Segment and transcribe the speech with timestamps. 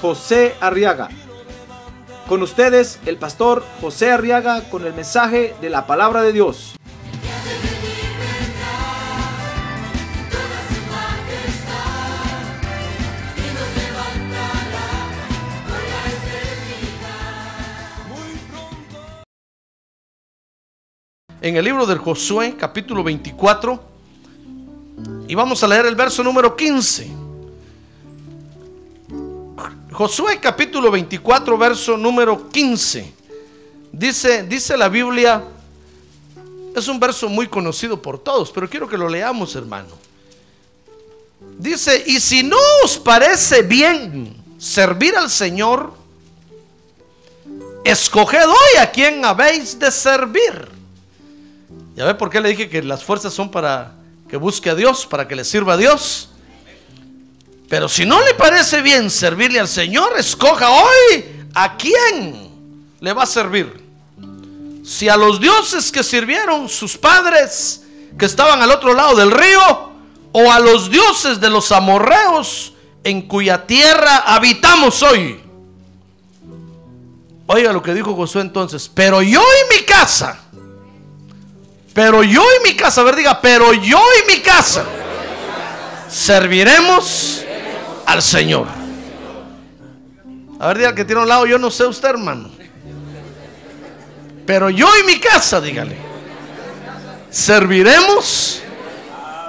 [0.00, 1.08] José Arriaga.
[2.28, 6.76] Con ustedes, el pastor José Arriaga con el mensaje de la palabra de Dios.
[21.46, 23.80] en el libro del Josué, capítulo 24,
[25.28, 27.25] y vamos a leer el verso número 15.
[29.96, 33.14] Josué, capítulo 24, verso número 15.
[33.90, 35.42] Dice, dice la Biblia,
[36.74, 39.88] es un verso muy conocido por todos, pero quiero que lo leamos, hermano.
[41.56, 45.94] Dice, y si no os parece bien servir al Señor,
[47.82, 50.68] escoged hoy a quien habéis de servir.
[51.94, 53.94] ¿Ya ve por qué le dije que las fuerzas son para
[54.28, 56.35] que busque a Dios, para que le sirva a Dios?
[57.68, 62.50] Pero si no le parece bien servirle al Señor, escoja hoy a quién
[63.00, 63.84] le va a servir.
[64.84, 67.82] Si a los dioses que sirvieron sus padres
[68.16, 69.92] que estaban al otro lado del río,
[70.32, 75.40] o a los dioses de los amorreos en cuya tierra habitamos hoy.
[77.46, 80.46] Oiga lo que dijo Josué entonces, pero yo y mi casa
[81.96, 84.84] pero yo y mi casa, a ver, diga, pero yo y mi casa
[86.10, 87.42] serviremos
[88.06, 88.66] al Señor.
[90.58, 92.50] A ver, diga que tiene un lado, yo no sé usted, hermano.
[94.46, 95.98] Pero yo y mi casa, dígale,
[97.30, 98.62] serviremos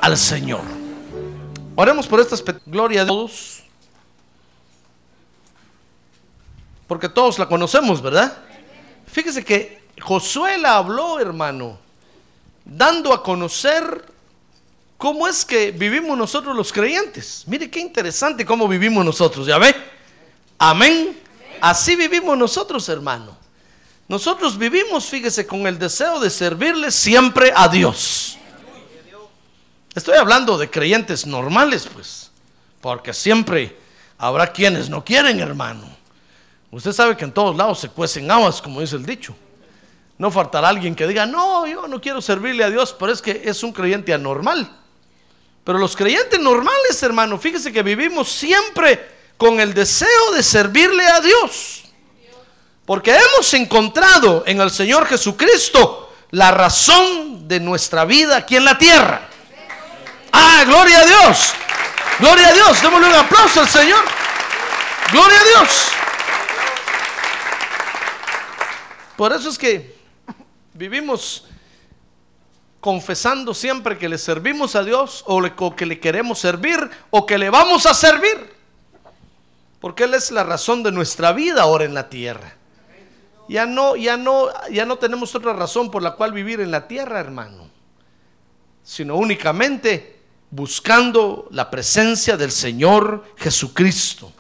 [0.02, 0.64] al Señor.
[1.76, 3.64] Oremos por esta gloria de todos.
[6.88, 8.38] Porque todos la conocemos, ¿verdad?
[9.06, 11.88] Fíjese que Josué la habló, hermano
[12.68, 14.06] dando a conocer
[14.98, 17.44] cómo es que vivimos nosotros los creyentes.
[17.48, 19.76] Mire qué interesante cómo vivimos nosotros, ¿ya ve?
[20.58, 21.18] Amén.
[21.62, 23.38] Así vivimos nosotros, hermano.
[24.08, 28.38] Nosotros vivimos, fíjese, con el deseo de servirle siempre a Dios.
[29.94, 32.32] Estoy hablando de creyentes normales, pues,
[32.80, 33.76] porque siempre
[34.18, 35.84] habrá quienes no quieren, hermano.
[36.72, 39.36] Usted sabe que en todos lados se cuecen aguas, como dice el dicho.
[40.18, 43.42] No faltará alguien que diga, no, yo no quiero servirle a Dios, pero es que
[43.46, 44.70] es un creyente anormal.
[45.68, 49.06] Pero los creyentes normales, hermano, fíjese que vivimos siempre
[49.36, 51.84] con el deseo de servirle a Dios.
[52.86, 58.78] Porque hemos encontrado en el Señor Jesucristo la razón de nuestra vida aquí en la
[58.78, 59.28] tierra.
[60.32, 61.52] Ah, gloria a Dios.
[62.20, 62.82] Gloria a Dios.
[62.82, 64.06] Démosle un aplauso al Señor.
[65.12, 65.88] Gloria a Dios.
[69.18, 69.98] Por eso es que
[70.74, 71.44] vivimos
[72.80, 75.42] confesando siempre que le servimos a Dios o,
[75.76, 78.56] que le queremos servir o que le vamos a servir.
[79.80, 82.56] Porque Él es la razón de nuestra vida ahora en la tierra.
[83.50, 86.88] Ya no, ya no, ya no tenemos otra razón por la cual vivir en la
[86.88, 87.70] tierra, hermano.
[88.84, 94.32] Sino únicamente buscando la presencia del Señor Jesucristo.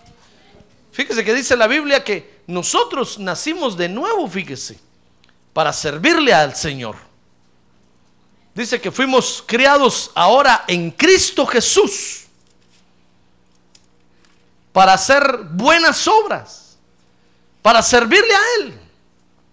[0.91, 4.87] Fíjese que dice la Biblia que nosotros nacimos de nuevo, fíjese
[5.57, 7.06] para servirle al Señor.
[8.57, 12.23] Dice que fuimos criados ahora en Cristo Jesús
[14.73, 16.75] para hacer buenas obras,
[17.61, 18.79] para servirle a Él.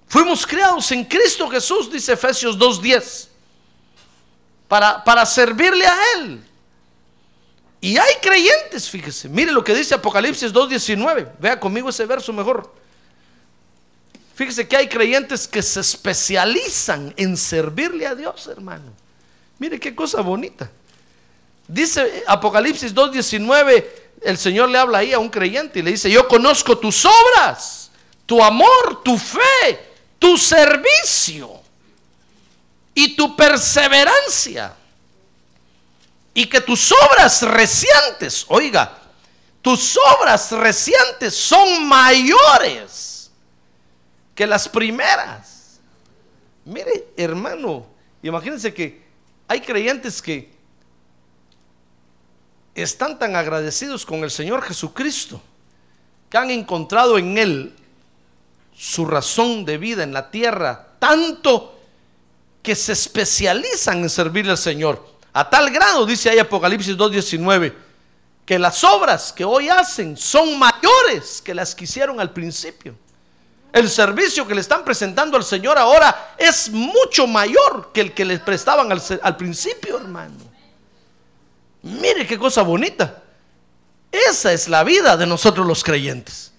[0.07, 3.29] Fuimos criados en Cristo Jesús, dice Efesios 2.10,
[4.69, 6.43] para, para servirle a Él.
[7.83, 12.73] Y hay creyentes, fíjese, mire lo que dice Apocalipsis 2.19, vea conmigo ese verso mejor.
[14.35, 18.93] Fíjese que hay creyentes que se especializan en servirle a Dios, hermano.
[19.61, 20.69] Mire qué cosa bonita.
[21.69, 23.85] Dice Apocalipsis 2.19,
[24.23, 27.93] el Señor le habla ahí a un creyente y le dice, yo conozco tus obras,
[28.27, 31.61] tu amor, tu fe, tu servicio
[32.93, 34.75] y tu perseverancia.
[36.35, 38.99] Y que tus obras recientes, oiga,
[39.63, 43.14] tus obras recientes son mayores
[44.35, 45.81] que las primeras.
[46.65, 47.87] Mire, hermano,
[48.23, 49.03] imagínense que
[49.47, 50.53] hay creyentes que
[52.75, 55.41] están tan agradecidos con el Señor Jesucristo
[56.29, 57.77] que han encontrado en Él
[58.77, 61.79] su razón de vida en la tierra, tanto
[62.63, 65.15] que se especializan en servirle al Señor.
[65.33, 67.73] A tal grado, dice ahí Apocalipsis 2.19,
[68.45, 72.97] que las obras que hoy hacen son mayores que las que hicieron al principio.
[73.75, 78.25] El servicio que le están presentando al Señor ahora es mucho mayor que el que
[78.25, 80.37] le prestaban al, al principio, hermano.
[81.83, 83.21] Mire qué cosa bonita.
[84.13, 86.53] Esa es la vida de nosotros los creyentes.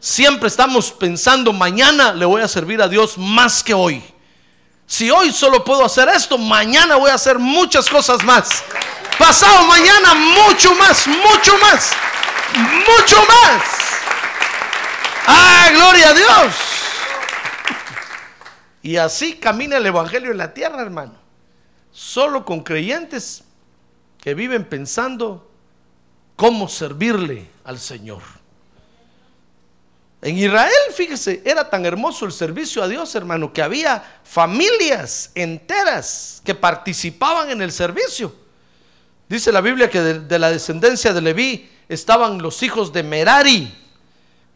[0.00, 4.04] Siempre estamos pensando, mañana le voy a servir a Dios más que hoy.
[4.86, 8.62] Si hoy solo puedo hacer esto, mañana voy a hacer muchas cosas más.
[9.18, 11.90] Pasado mañana, mucho más, mucho más,
[12.86, 13.89] mucho más.
[15.32, 16.54] ¡Ah, gloria a Dios!
[18.82, 21.14] Y así camina el Evangelio en la tierra, hermano.
[21.92, 23.44] Solo con creyentes
[24.20, 25.48] que viven pensando
[26.34, 28.22] cómo servirle al Señor.
[30.22, 36.42] En Israel, fíjese, era tan hermoso el servicio a Dios, hermano, que había familias enteras
[36.44, 38.34] que participaban en el servicio.
[39.28, 43.79] Dice la Biblia que de, de la descendencia de Leví estaban los hijos de Merari,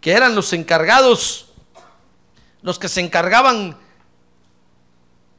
[0.05, 1.47] que eran los encargados,
[2.61, 3.75] los que se encargaban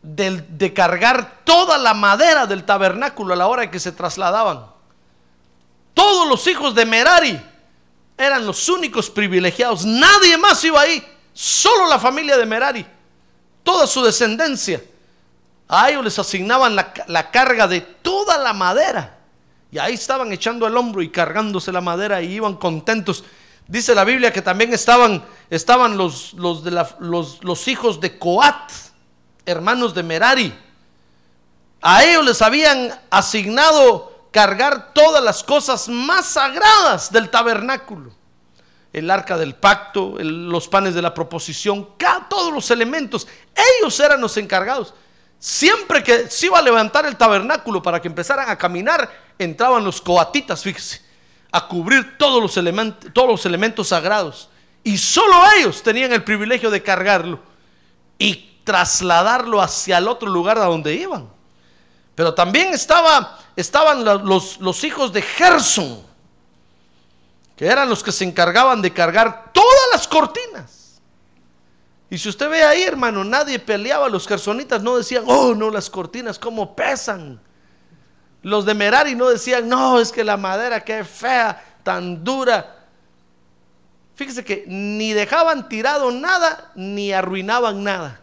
[0.01, 4.65] de, cargar toda la madera del tabernáculo a la hora que se trasladaban.
[5.93, 7.39] Todos los hijos de Merari
[8.17, 9.85] eran los únicos privilegiados.
[9.85, 11.05] Nadie más iba ahí.
[11.31, 12.87] Solo la familia de Merari.
[13.61, 14.83] Toda su descendencia.
[15.67, 19.19] A ellos les asignaban la, la carga de toda la madera.
[19.71, 23.23] Y ahí estaban echando el hombro y cargándose la madera y iban contentos.
[23.67, 28.71] Dice la Biblia que también estaban, estaban los, los, hijos de Coat,
[29.45, 30.55] hermanos de Merari.
[31.81, 38.11] A ellos les habían asignado cargar todas las cosas más sagradas del tabernáculo.
[38.93, 41.89] El arca del pacto, los panes de la proposición,
[42.29, 43.27] todos los elementos.
[43.79, 44.93] Ellos eran los encargados.
[45.39, 49.99] Siempre que se iba a levantar el tabernáculo para que empezaran a caminar, entraban los
[49.99, 51.04] coatitas, fíjese
[51.55, 54.49] a cubrir todos los, elementos, todos los elementos sagrados.
[54.83, 57.39] Y solo ellos tenían el privilegio de cargarlo
[58.19, 61.29] y trasladarlo hacia el otro lugar a donde iban.
[62.13, 66.01] Pero también estaba, estaban los, los hijos de Gerson,
[67.55, 70.99] que eran los que se encargaban de cargar todas las cortinas.
[72.09, 75.89] Y si usted ve ahí, hermano, nadie peleaba, los gersonitas no decían, oh, no, las
[75.89, 77.39] cortinas, cómo pesan.
[78.45, 82.85] Los de Merari no decían, no, es que la madera que fea, tan dura.
[84.13, 88.21] Fíjese que ni dejaban tirado nada, ni arruinaban nada.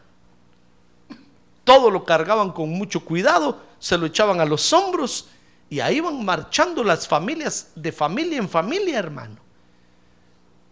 [1.65, 5.27] Todo lo cargaban con mucho cuidado, se lo echaban a los hombros
[5.69, 9.39] y ahí iban marchando las familias de familia en familia, hermano.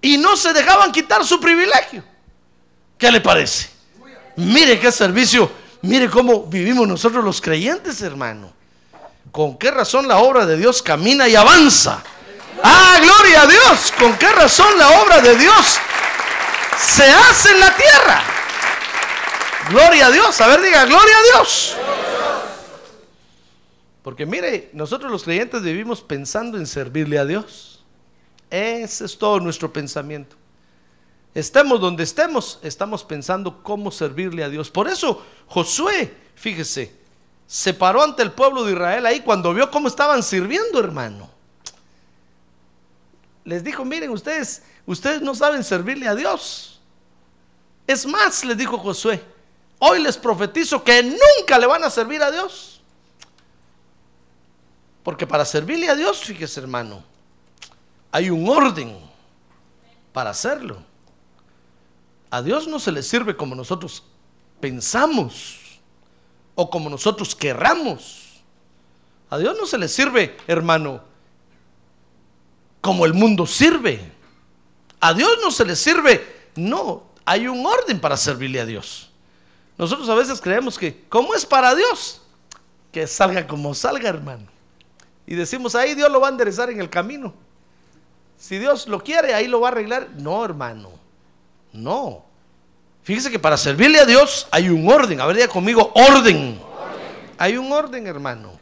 [0.00, 2.04] Y no se dejaban quitar su privilegio.
[2.96, 3.68] ¿Qué le parece?
[4.36, 5.50] Mire qué servicio,
[5.82, 8.59] mire cómo vivimos nosotros los creyentes, hermano.
[9.32, 12.02] ¿Con qué razón la obra de Dios camina y avanza?
[12.62, 13.92] Ah, gloria a Dios.
[13.98, 15.78] ¿Con qué razón la obra de Dios
[16.78, 18.22] se hace en la tierra?
[19.70, 20.40] Gloria a Dios.
[20.40, 21.76] A ver, diga, gloria a Dios.
[24.02, 27.84] Porque mire, nosotros los creyentes vivimos pensando en servirle a Dios.
[28.50, 30.36] Ese es todo nuestro pensamiento.
[31.34, 34.70] Estemos donde estemos, estamos pensando cómo servirle a Dios.
[34.70, 36.99] Por eso Josué, fíjese,
[37.50, 41.28] se paró ante el pueblo de Israel ahí cuando vio cómo estaban sirviendo, hermano.
[43.44, 46.80] Les dijo, miren ustedes, ustedes no saben servirle a Dios.
[47.88, 49.20] Es más, les dijo Josué,
[49.80, 52.80] hoy les profetizo que nunca le van a servir a Dios.
[55.02, 57.02] Porque para servirle a Dios, fíjese hermano,
[58.12, 58.96] hay un orden
[60.12, 60.84] para hacerlo.
[62.30, 64.04] A Dios no se le sirve como nosotros
[64.60, 65.59] pensamos
[66.60, 68.42] o como nosotros querramos.
[69.30, 71.00] A Dios no se le sirve, hermano,
[72.82, 74.12] como el mundo sirve.
[75.00, 76.50] A Dios no se le sirve.
[76.56, 79.10] No, hay un orden para servirle a Dios.
[79.78, 82.20] Nosotros a veces creemos que, ¿cómo es para Dios?
[82.92, 84.46] Que salga como salga, hermano.
[85.26, 87.32] Y decimos, ahí Dios lo va a enderezar en el camino.
[88.36, 90.10] Si Dios lo quiere, ahí lo va a arreglar.
[90.18, 90.90] No, hermano.
[91.72, 92.26] No.
[93.10, 95.20] Fíjese que para servirle a Dios hay un orden.
[95.20, 96.60] A ver, diga conmigo, orden.
[97.38, 98.52] Hay un orden, hermano.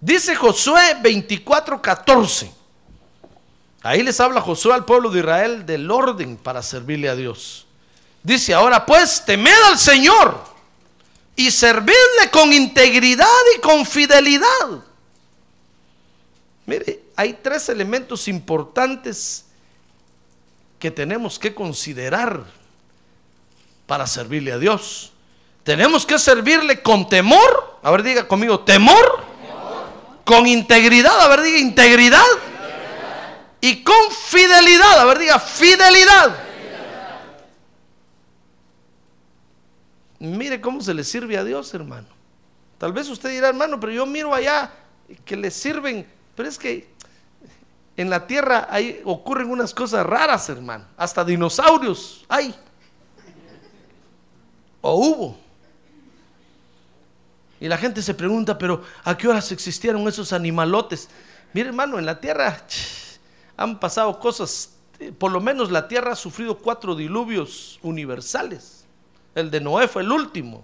[0.00, 2.50] Dice Josué 24, 14.
[3.84, 7.64] Ahí les habla Josué al pueblo de Israel del orden para servirle a Dios.
[8.24, 10.42] Dice ahora pues, temed al Señor
[11.36, 14.82] y servidle con integridad y con fidelidad.
[16.66, 19.44] Mire, hay tres elementos importantes
[20.80, 22.65] que tenemos que considerar
[23.86, 25.12] para servirle a Dios.
[25.62, 27.78] Tenemos que servirle con temor.
[27.82, 29.24] A ver, diga conmigo, temor.
[30.24, 31.20] Con integridad.
[31.20, 32.24] A ver, diga integridad.
[33.60, 35.00] Y con fidelidad.
[35.00, 36.36] A ver, diga fidelidad.
[40.18, 42.08] Mire cómo se le sirve a Dios, hermano.
[42.78, 44.70] Tal vez usted dirá, hermano, pero yo miro allá
[45.24, 46.06] que le sirven.
[46.34, 46.88] Pero es que
[47.96, 50.84] en la tierra ahí ocurren unas cosas raras, hermano.
[50.96, 52.54] Hasta dinosaurios hay.
[54.80, 55.38] O hubo.
[57.60, 61.08] Y la gente se pregunta, pero ¿a qué horas existieron esos animalotes?
[61.52, 62.62] Mire, hermano, en la tierra
[63.56, 64.70] han pasado cosas.
[64.98, 68.84] eh, Por lo menos la tierra ha sufrido cuatro diluvios universales.
[69.34, 70.62] El de Noé fue el último.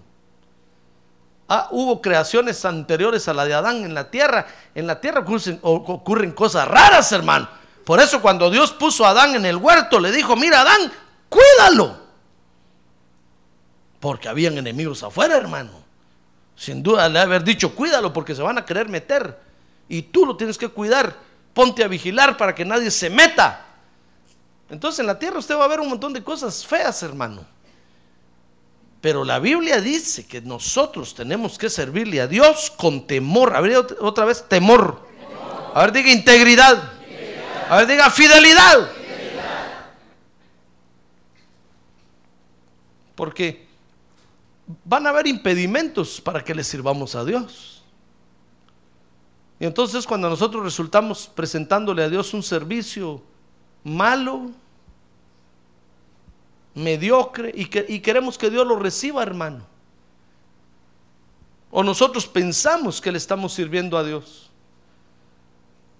[1.49, 4.47] Ah, hubo creaciones anteriores a la de Adán en la tierra.
[4.75, 7.49] En la tierra ocurren, ocurren cosas raras, hermano.
[7.85, 10.91] Por eso cuando Dios puso a Adán en el huerto, le dijo, mira Adán,
[11.27, 12.02] cuídalo.
[14.03, 15.71] Porque habían enemigos afuera, hermano.
[16.57, 19.39] Sin duda le ha haber dicho, cuídalo porque se van a querer meter.
[19.87, 21.15] Y tú lo tienes que cuidar.
[21.53, 23.65] Ponte a vigilar para que nadie se meta.
[24.69, 27.45] Entonces en la tierra usted va a ver un montón de cosas feas, hermano.
[28.99, 33.55] Pero la Biblia dice que nosotros tenemos que servirle a Dios con temor.
[33.55, 35.07] A ver, ot- otra vez, temor.
[35.73, 36.91] A ver, diga integridad.
[37.69, 38.89] A ver, diga fidelidad.
[43.15, 43.62] Porque
[44.85, 47.83] van a haber impedimentos para que le sirvamos a Dios.
[49.59, 53.21] Y entonces cuando nosotros resultamos presentándole a Dios un servicio
[53.83, 54.51] malo,
[56.75, 59.65] mediocre y, que, y queremos que Dios lo reciba, hermano.
[61.71, 64.49] O nosotros pensamos que le estamos sirviendo a Dios.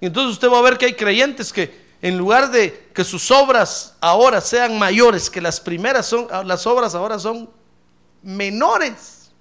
[0.01, 3.31] Y entonces usted va a ver que hay creyentes que en lugar de que sus
[3.31, 7.49] obras ahora sean mayores que las primeras son, las obras ahora son
[8.23, 9.31] menores.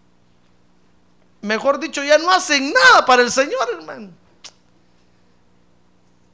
[1.41, 4.11] Mejor dicho, ya no hacen nada para el Señor, hermano.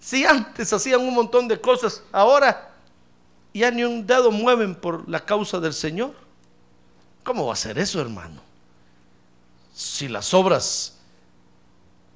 [0.00, 2.70] Si antes hacían un montón de cosas, ahora
[3.52, 6.14] ya ni un dedo mueven por la causa del Señor.
[7.24, 8.40] ¿Cómo va a ser eso, hermano?
[9.74, 10.94] Si las obras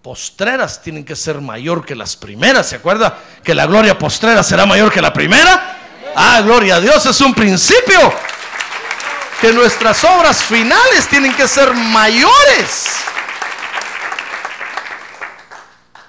[0.02, 3.18] postreras tienen que ser mayor que las primeras, ¿se acuerda?
[3.42, 5.78] Que la gloria postrera será mayor que la primera.
[6.14, 7.98] Ah, gloria a Dios, es un principio.
[9.42, 12.86] Que nuestras obras finales tienen que ser mayores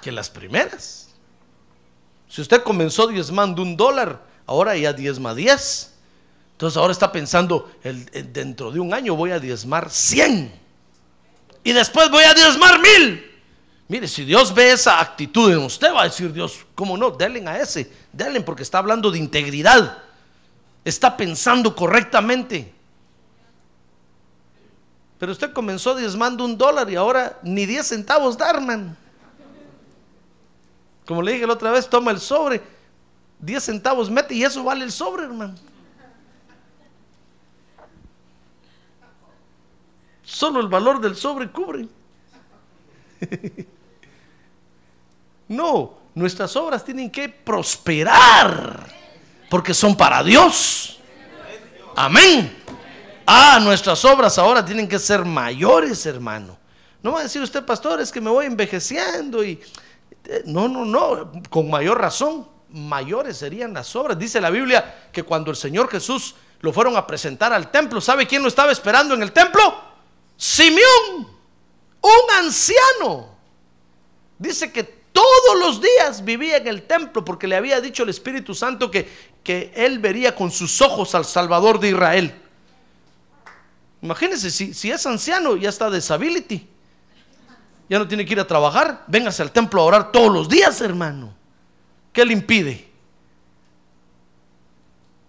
[0.00, 1.08] que las primeras.
[2.28, 5.92] Si usted comenzó diezmando un dólar, ahora ya diezma 10.
[6.52, 10.52] Entonces ahora está pensando, el- dentro de un año voy a diezmar 100.
[11.64, 13.32] Y después voy a diezmar mil.
[13.88, 17.10] Mire, si Dios ve esa actitud en usted, va a decir Dios, ¿cómo no?
[17.10, 19.98] Denle a ese, denle porque está hablando de integridad.
[20.84, 22.72] Está pensando correctamente.
[25.24, 28.94] Pero usted comenzó diezmando un dólar y ahora ni 10 centavos da, hermano.
[31.06, 32.60] Como le dije la otra vez, toma el sobre,
[33.38, 35.54] 10 centavos mete y eso vale el sobre, hermano.
[40.22, 41.88] Solo el valor del sobre cubre.
[45.48, 48.92] No, nuestras obras tienen que prosperar
[49.48, 50.98] porque son para Dios.
[51.96, 52.63] Amén.
[53.26, 56.58] Ah, nuestras obras ahora tienen que ser mayores, hermano.
[57.02, 59.60] No va a decir usted, pastor, es que me voy envejeciendo y...
[60.24, 64.18] eh, No, no, no, con mayor razón, mayores serían las obras.
[64.18, 68.26] Dice la Biblia que cuando el Señor Jesús lo fueron a presentar al templo, ¿sabe
[68.26, 69.60] quién lo estaba esperando en el templo?
[70.36, 71.28] Simeón,
[72.00, 73.34] un anciano.
[74.38, 78.54] Dice que todos los días vivía en el templo porque le había dicho el Espíritu
[78.54, 79.08] Santo que,
[79.44, 82.40] que él vería con sus ojos al Salvador de Israel.
[84.04, 86.68] Imagínense, si, si es anciano, ya está disability.
[87.88, 89.02] Ya no tiene que ir a trabajar.
[89.06, 91.32] Véngase al templo a orar todos los días, hermano.
[92.12, 92.86] ¿Qué le impide?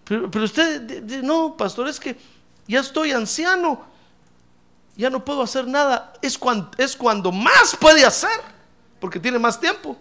[0.03, 2.17] Pero, pero usted, de- no, pastor, es que
[2.67, 3.85] ya estoy anciano.
[4.97, 6.11] Ya no puedo hacer nada.
[6.21, 8.41] Es cuando, es cuando más puede hacer,
[8.99, 9.97] porque tiene más tiempo.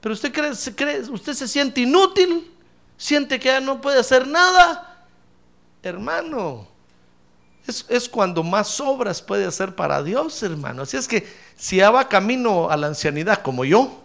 [0.00, 2.52] Pero usted cree, usted se siente inútil,
[2.96, 5.06] siente que ya no puede hacer nada.
[5.82, 6.68] Hermano,
[7.66, 10.82] es, es cuando más obras puede hacer para Dios, hermano.
[10.82, 14.02] Así es que si ya va camino a la ancianidad como yo,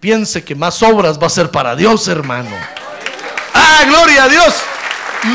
[0.00, 2.50] piense que más obras va a ser para Dios, hermano.
[3.54, 4.54] Ah, gloria a Dios.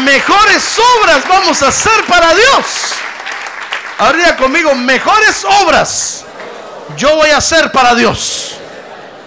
[0.04, 2.66] Mejores obras vamos a hacer para Dios.
[3.98, 6.26] Ahora conmigo, mejores obras
[6.98, 8.58] yo voy a hacer para Dios.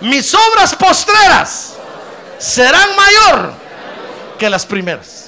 [0.00, 1.75] Mis obras postreras
[2.38, 3.53] serán mayor
[4.38, 5.27] que las primeras.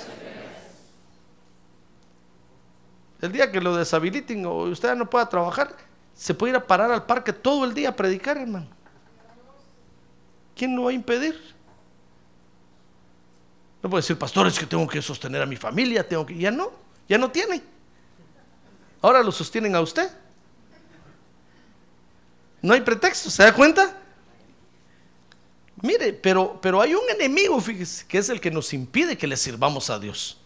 [3.21, 5.77] El día que lo deshabiliten o usted ya no pueda trabajar,
[6.15, 8.69] se puede ir a parar al parque todo el día a predicar, hermano.
[10.57, 11.39] ¿Quién lo va a impedir?
[13.83, 16.37] No puede decir, pastor, es que tengo que sostener a mi familia, tengo que...
[16.37, 16.71] Ya no,
[17.09, 17.63] ya no tiene.
[19.01, 20.11] Ahora lo sostienen a usted.
[22.61, 23.97] No hay pretexto, ¿se da cuenta?
[25.83, 29.37] Mire, pero, pero hay un enemigo, fíjese, que es el que nos impide que le
[29.37, 30.37] sirvamos a Dios.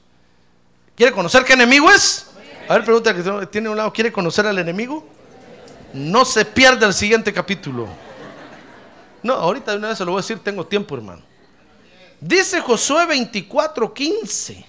[0.95, 2.31] ¿Quiere conocer qué enemigo es?
[2.67, 5.07] A ver, pregunta que tiene un lado, ¿quiere conocer al enemigo?
[5.93, 7.89] No se pierda el siguiente capítulo.
[9.23, 11.23] No, ahorita de una vez se lo voy a decir, tengo tiempo, hermano.
[12.21, 14.65] Dice Josué 24:15.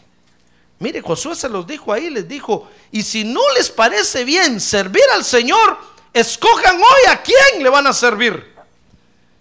[0.79, 5.03] Mire, Josué se los dijo ahí, les dijo, y si no les parece bien servir
[5.13, 5.77] al Señor,
[6.11, 8.53] escojan hoy a quién le van a servir.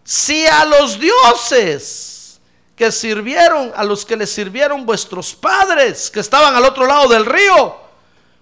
[0.04, 2.40] Si a los dioses
[2.76, 7.26] que sirvieron, a los que les sirvieron vuestros padres, que estaban al otro lado del
[7.26, 7.83] río,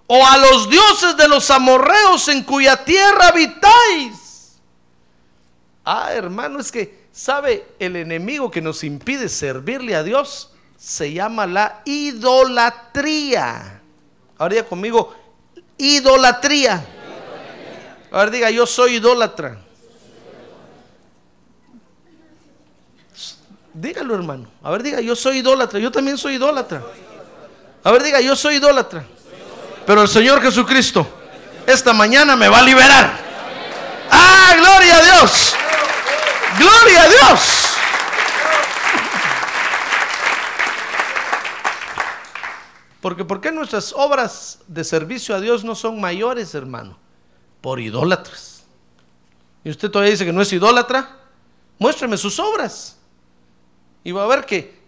[0.07, 4.59] o a los dioses de los amorreos en cuya tierra habitáis.
[5.85, 7.67] Ah, hermano, es que, ¿sabe?
[7.79, 13.81] El enemigo que nos impide servirle a Dios se llama la idolatría.
[14.39, 15.15] Ahora diga conmigo,
[15.79, 16.85] idolatría.
[18.11, 19.59] Ahora diga, yo soy idólatra.
[23.75, 24.49] Dígalo, hermano.
[24.63, 25.79] A ver, diga, yo soy idólatra.
[25.79, 26.83] Yo también soy idólatra.
[27.83, 29.07] A ver, diga, yo soy idólatra.
[29.87, 31.19] Pero el Señor Jesucristo
[31.67, 33.19] esta mañana me va a liberar.
[34.11, 35.55] ¡Ah, gloria a Dios!
[36.59, 37.59] ¡Gloria a Dios!
[43.01, 46.99] Porque ¿por qué nuestras obras de servicio a Dios no son mayores, hermano?
[47.61, 48.65] Por idólatras.
[49.65, 51.17] Y usted todavía dice que no es idólatra.
[51.79, 52.99] Muéstreme sus obras.
[54.05, 54.83] Y va a ver que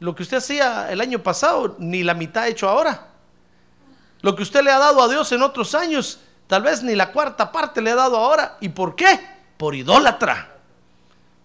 [0.00, 3.11] lo que usted hacía el año pasado, ni la mitad ha hecho ahora.
[4.22, 7.12] Lo que usted le ha dado a Dios en otros años, tal vez ni la
[7.12, 8.56] cuarta parte le ha dado ahora.
[8.60, 9.20] ¿Y por qué?
[9.56, 10.56] Por idólatra.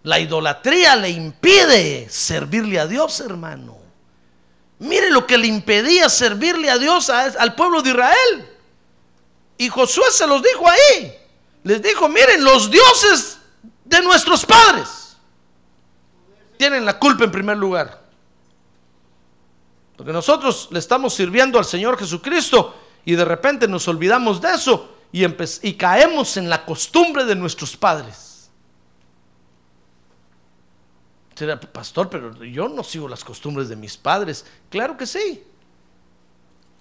[0.04, 3.78] La idolatría le impide servirle a Dios, hermano.
[4.80, 8.50] Mire lo que le impedía servirle a Dios al pueblo de Israel.
[9.58, 11.14] Y Josué se los dijo ahí.
[11.64, 13.40] Les dijo, miren, los dioses
[13.84, 15.18] de nuestros padres
[16.58, 18.07] tienen la culpa en primer lugar.
[19.98, 24.94] Porque nosotros le estamos sirviendo al Señor Jesucristo y de repente nos olvidamos de eso
[25.12, 28.52] y, caemos en la costumbre de nuestros padres.
[31.34, 34.46] Será, pastor, pero yo no sigo las costumbres de mis padres.
[34.70, 35.44] Claro que sí.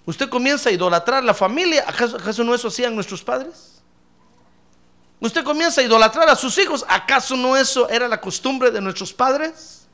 [0.04, 1.84] Usted comienza a idolatrar la familia.
[1.86, 3.82] ¿Acaso, ¿Acaso, no eso hacían nuestros padres?
[5.20, 6.84] Usted comienza a idolatrar a sus hijos.
[6.88, 9.86] ¿Acaso no eso era la costumbre de nuestros padres?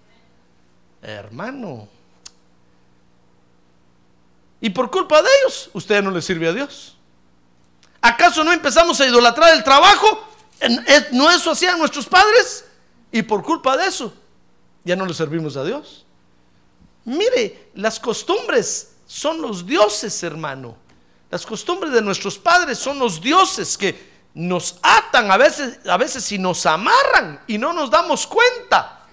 [1.03, 1.89] Hermano.
[4.63, 6.97] Y por culpa de ellos, usted no le sirve a Dios.
[8.01, 10.29] ¿Acaso no empezamos a idolatrar el trabajo?
[11.11, 12.65] ¿No eso hacían nuestros padres?
[13.11, 14.15] Y por culpa de eso,
[14.85, 16.07] ya no le servimos a Dios.
[17.05, 20.77] Mire, las costumbres son los dioses, hermano.
[21.29, 26.31] Las costumbres de nuestros padres son los dioses que nos atan a veces, a veces
[26.31, 29.09] y nos amarran y no nos damos cuenta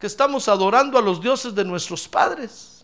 [0.00, 2.77] que estamos adorando a los dioses de nuestros padres.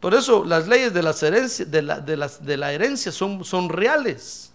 [0.00, 4.52] Por eso las leyes de, las herencias, de, la, de, la herencia son, son reales.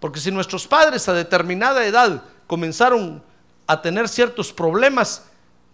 [0.00, 3.22] Porque si nuestros padres a determinada edad comenzaron
[3.66, 5.24] a tener ciertos problemas,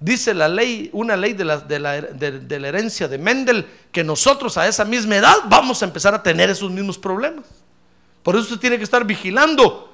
[0.00, 4.02] dice la ley, una ley de la, de la, de la herencia de Mendel, que
[4.02, 7.44] nosotros a esa misma edad vamos a empezar a tener esos mismos problemas.
[8.22, 9.92] Por eso usted tiene que estar vigilando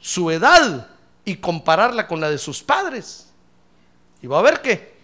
[0.00, 0.88] su edad
[1.24, 3.32] y compararla con la de sus padres.
[4.20, 4.94] Y va a ver que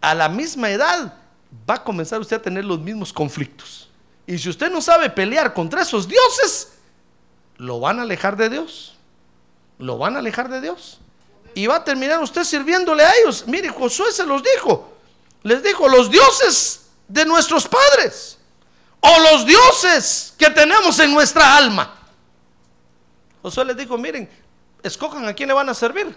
[0.00, 1.21] a la misma edad
[1.68, 3.88] va a comenzar usted a tener los mismos conflictos.
[4.26, 6.72] Y si usted no sabe pelear contra esos dioses,
[7.56, 8.94] lo van a alejar de Dios.
[9.78, 10.98] Lo van a alejar de Dios.
[11.54, 13.44] Y va a terminar usted sirviéndole a ellos.
[13.46, 14.92] Mire, Josué se los dijo.
[15.42, 18.38] Les dijo, los dioses de nuestros padres.
[19.00, 21.94] O los dioses que tenemos en nuestra alma.
[23.42, 24.30] Josué les dijo, miren,
[24.82, 26.16] escojan a quién le van a servir.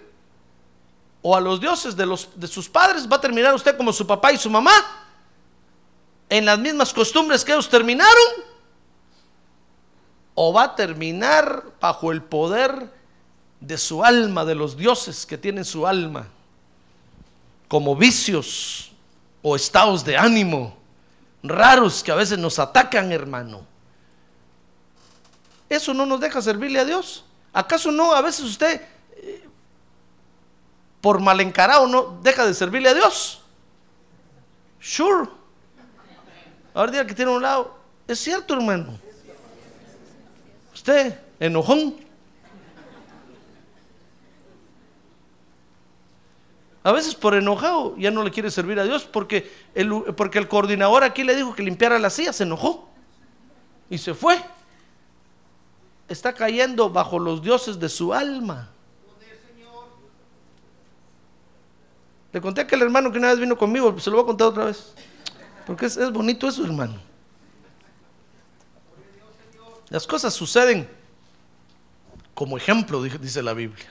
[1.21, 3.09] O a los dioses de, los, de sus padres.
[3.11, 5.04] Va a terminar usted como su papá y su mamá
[6.29, 8.45] en las mismas costumbres que ellos terminaron?
[10.33, 12.91] ¿O va a terminar bajo el poder
[13.59, 16.27] de su alma, de los dioses que tienen su alma,
[17.67, 18.91] como vicios
[19.41, 20.77] o estados de ánimo
[21.41, 23.65] raros que a veces nos atacan, hermano?
[25.69, 27.23] eso no nos deja servirle a Dios.
[27.53, 28.81] ¿Acaso no a veces usted,
[29.15, 29.47] eh,
[31.01, 33.41] por mal encarado, no deja de servirle a Dios?
[34.79, 35.29] Sure.
[36.75, 37.73] Ahora diga que tiene un lado.
[38.05, 38.99] Es cierto, hermano.
[40.73, 41.95] Usted, enojón.
[46.83, 49.89] A veces por enojado ya no le quiere servir a Dios porque el,
[50.47, 52.87] coordinador aquí le dijo que limpiara la silla, se enojó
[53.89, 54.39] y se fue.
[56.07, 58.69] Está cayendo bajo los dioses de su alma.
[62.33, 64.47] Le conté a aquel hermano que una vez vino conmigo, se lo voy a contar
[64.49, 64.93] otra vez.
[65.65, 66.99] Porque es, es bonito eso, hermano.
[69.89, 70.89] Las cosas suceden
[72.33, 73.85] como ejemplo, dice- la Biblia.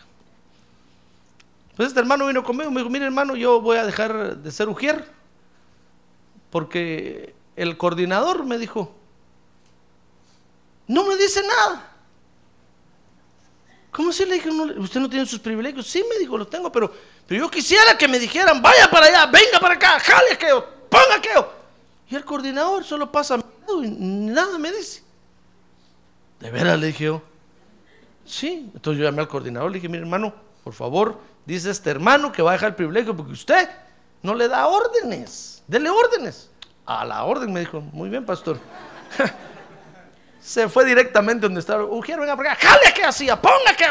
[1.77, 4.51] Pues este hermano vino conmigo y me dijo, mire hermano, yo voy a dejar de
[4.53, 5.11] ser ujier.
[6.51, 8.95] Porque el coordinador me dijo,
[10.87, 11.91] no me dice nada.
[13.91, 15.87] ¿Cómo si le dije, usted no tiene sus privilegios?
[15.87, 16.93] Sí, me dijo, los tengo, pero,
[17.27, 21.15] pero yo quisiera que me dijeran, vaya para allá, venga para acá, jale aquello, ponga
[21.17, 21.49] aquello.
[22.15, 23.43] Y el coordinador solo pasa mi
[23.83, 25.03] y nada me dice.
[26.39, 27.21] De veras, le dije yo.
[28.25, 32.31] Sí, entonces yo llamé al coordinador, le dije, mire hermano, por favor, dice este hermano
[32.31, 33.69] que va a dejar el privilegio porque usted
[34.23, 36.51] no le da órdenes, dele órdenes.
[36.87, 38.61] A la orden me dijo, muy bien, pastor.
[40.41, 43.87] Se fue directamente donde estaba, Ujier, venga para acá, jale que hacía, ponga que...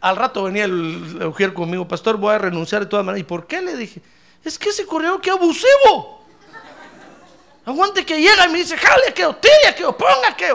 [0.00, 3.20] Al rato venía el, Ujier conmigo, pastor, voy a renunciar de todas maneras.
[3.20, 3.62] ¿Y por qué?
[3.62, 4.02] Le dije,
[4.42, 6.19] es que ese corredor que abusivo.
[7.64, 10.48] Aguante que llega y me dice, jale que tire que ponga que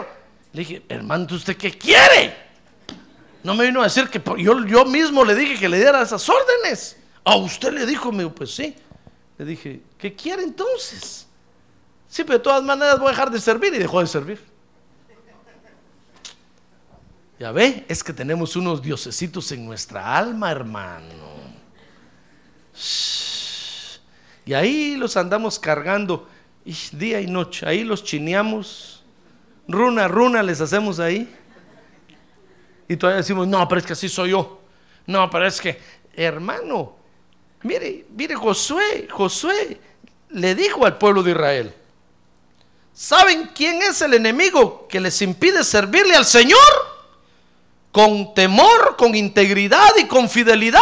[0.52, 2.36] Le dije, hermano, ¿usted qué quiere?
[3.42, 6.28] No me vino a decir que yo, yo mismo le dije que le diera esas
[6.28, 6.96] órdenes.
[7.24, 8.74] A usted le dijo, me dijo, pues sí.
[9.38, 11.26] Le dije, ¿qué quiere entonces?
[12.08, 14.40] Sí, pero de todas maneras voy a dejar de servir y dejó de servir.
[17.38, 21.26] Ya ve, es que tenemos unos diosecitos en nuestra alma, hermano.
[24.46, 26.28] Y ahí los andamos cargando
[26.66, 27.64] y día y noche.
[27.66, 29.04] Ahí los chineamos.
[29.68, 31.32] Runa, runa les hacemos ahí.
[32.88, 34.60] Y todavía decimos, no, pero es que así soy yo.
[35.06, 35.80] No, pero es que,
[36.14, 36.96] hermano,
[37.62, 39.80] mire, mire, Josué, Josué
[40.30, 41.74] le dijo al pueblo de Israel,
[42.92, 46.58] ¿saben quién es el enemigo que les impide servirle al Señor?
[47.92, 50.80] Con temor, con integridad y con fidelidad.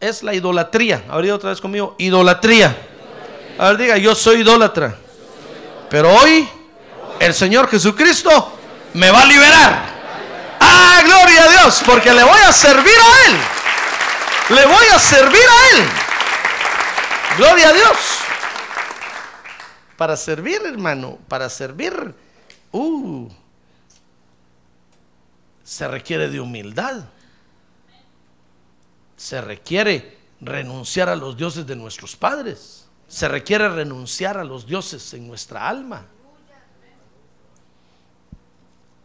[0.00, 1.04] Es la idolatría.
[1.08, 2.96] Ahorita otra vez conmigo, idolatría.
[3.58, 4.96] A ver, diga, yo soy idólatra.
[5.90, 6.48] Pero hoy
[7.18, 8.56] el Señor Jesucristo
[8.94, 9.98] me va a liberar.
[10.60, 13.36] Ah, gloria a Dios, porque le voy a servir a Él.
[14.50, 15.88] Le voy a servir a Él.
[17.36, 17.96] Gloria a Dios.
[19.96, 22.14] Para servir, hermano, para servir,
[22.70, 23.28] uh,
[25.64, 27.04] se requiere de humildad.
[29.16, 32.87] Se requiere renunciar a los dioses de nuestros padres.
[33.08, 36.06] Se requiere renunciar a los dioses en nuestra alma.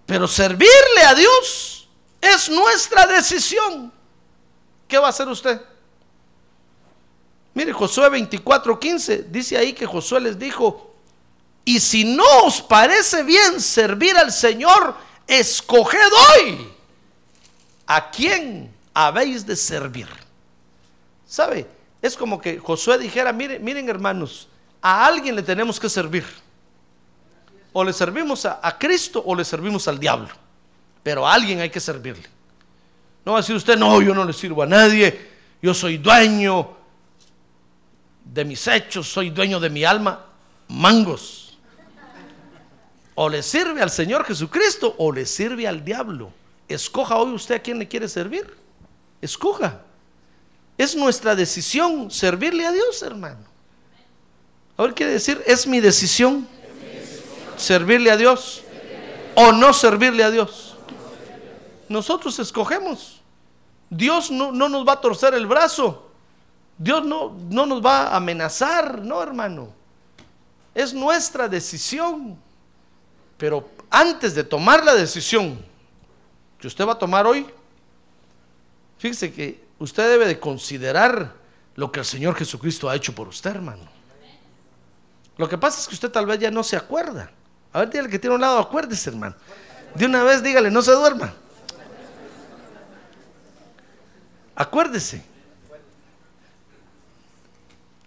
[0.06, 1.88] Pero servirle a Dios
[2.20, 3.92] es nuestra decisión.
[4.88, 5.62] ¿Qué va a hacer usted?
[7.54, 10.94] Mire, Josué 24:15 dice ahí que Josué les dijo,
[11.66, 14.96] y si no os parece bien servir al Señor,
[15.28, 16.74] escoged hoy
[17.88, 20.08] a quién habéis de servir.
[21.26, 21.68] ¿Sabe?
[22.04, 24.50] Es como que Josué dijera, miren, miren hermanos,
[24.82, 26.26] a alguien le tenemos que servir.
[27.72, 30.28] O le servimos a, a Cristo o le servimos al diablo.
[31.02, 32.28] Pero a alguien hay que servirle.
[33.24, 35.30] No va a decir usted, no, yo no le sirvo a nadie,
[35.62, 36.72] yo soy dueño
[38.26, 40.26] de mis hechos, soy dueño de mi alma.
[40.68, 41.58] Mangos.
[43.16, 46.34] O le sirve al Señor Jesucristo o le sirve al diablo.
[46.68, 48.54] Escoja hoy usted a quién le quiere servir.
[49.22, 49.84] Escoja.
[50.78, 53.46] Es nuestra decisión servirle a Dios, hermano.
[54.76, 56.48] Ahora quiere decir, es mi decisión
[57.58, 58.64] servirle a Dios
[59.36, 60.76] o no servirle a Dios.
[61.90, 63.22] Nosotros escogemos.
[63.90, 66.10] Dios no, no nos va a torcer el brazo.
[66.78, 69.70] Dios no, no nos va a amenazar, no, hermano.
[70.74, 72.38] Es nuestra decisión.
[73.38, 75.64] Pero antes de tomar la decisión
[76.60, 77.46] que usted va a tomar hoy,
[78.98, 81.34] fíjese que usted debe de considerar
[81.76, 83.84] lo que el Señor Jesucristo ha hecho por usted, hermano.
[85.36, 87.30] Lo que pasa es que usted tal vez ya no se acuerda.
[87.74, 89.36] A ver, dígale que tiene un lado, acuérdese, hermano.
[89.94, 91.34] De una vez dígale, no se duerma.
[94.56, 95.26] Acuérdese.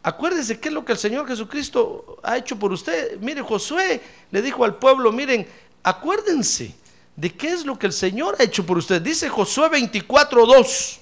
[0.03, 3.19] Acuérdese qué es lo que el Señor Jesucristo ha hecho por usted.
[3.21, 5.47] Mire, Josué le dijo al pueblo, miren,
[5.83, 6.75] acuérdense
[7.17, 9.03] de qué es lo que el Señor ha hecho por usted.
[9.03, 11.01] Dice Josué 24:2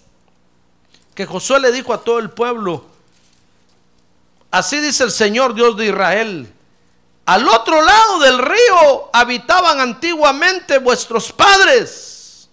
[1.14, 2.84] que Josué le dijo a todo el pueblo,
[4.50, 6.52] así dice el Señor Dios de Israel,
[7.26, 12.48] al otro lado del río habitaban antiguamente vuestros padres,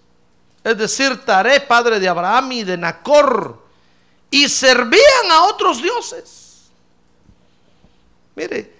[0.64, 3.60] es decir, Taré, padre de Abraham y de Nacor,
[4.30, 6.70] y servían a otros dioses.
[8.34, 8.72] Mire,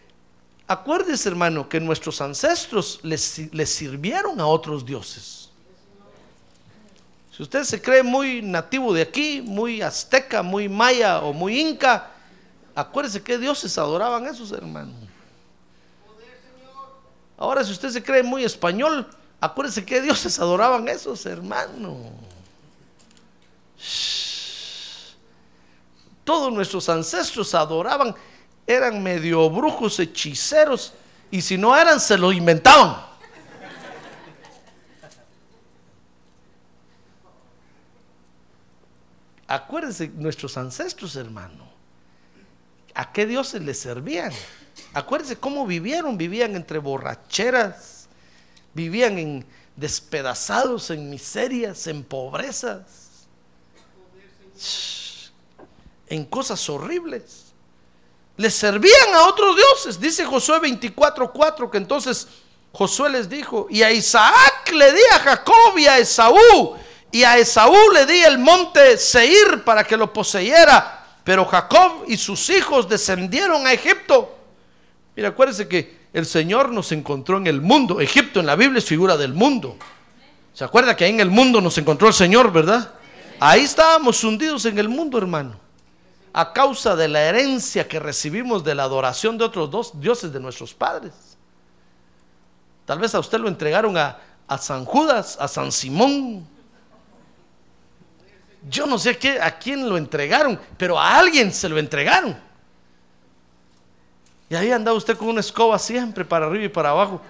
[0.66, 5.41] acuérdese hermano que nuestros ancestros les, les sirvieron a otros dioses.
[7.34, 12.10] Si usted se cree muy nativo de aquí, muy azteca, muy maya o muy inca,
[12.74, 14.94] acuérdese que dioses adoraban esos hermanos.
[17.38, 19.08] Ahora, si usted se cree muy español,
[19.40, 21.96] acuérdese que dioses adoraban esos hermanos.
[26.22, 28.14] Todos nuestros ancestros adoraban,
[28.66, 30.92] eran medio brujos, hechiceros,
[31.30, 33.11] y si no eran, se lo inventaban.
[39.52, 41.68] Acuérdense, nuestros ancestros, hermano,
[42.94, 44.32] ¿a qué dioses les servían?
[44.94, 48.08] Acuérdense cómo vivieron, vivían entre borracheras,
[48.72, 53.26] vivían en despedazados, en miserias, en pobrezas,
[56.06, 57.52] en cosas horribles.
[58.38, 60.00] Les servían a otros dioses.
[60.00, 62.26] Dice Josué 24:4 que entonces
[62.72, 66.78] Josué les dijo, y a Isaac le di a Jacob y a Esaú,
[67.12, 72.16] y a Esaú le di el monte Seir para que lo poseyera, pero Jacob y
[72.16, 74.34] sus hijos descendieron a Egipto.
[75.14, 78.00] Mira, acuérdense que el Señor nos encontró en el mundo.
[78.00, 79.76] Egipto en la Biblia es figura del mundo.
[80.54, 82.94] ¿Se acuerda que ahí en el mundo nos encontró el Señor, verdad?
[83.38, 85.60] Ahí estábamos hundidos en el mundo, hermano.
[86.32, 90.40] A causa de la herencia que recibimos de la adoración de otros dos dioses de
[90.40, 91.12] nuestros padres.
[92.86, 96.46] Tal vez a usted lo entregaron a, a San Judas, a San Simón.
[98.68, 102.36] Yo no sé a quién lo entregaron, pero a alguien se lo entregaron.
[104.48, 107.20] Y ahí andaba usted con una escoba siempre para arriba y para abajo.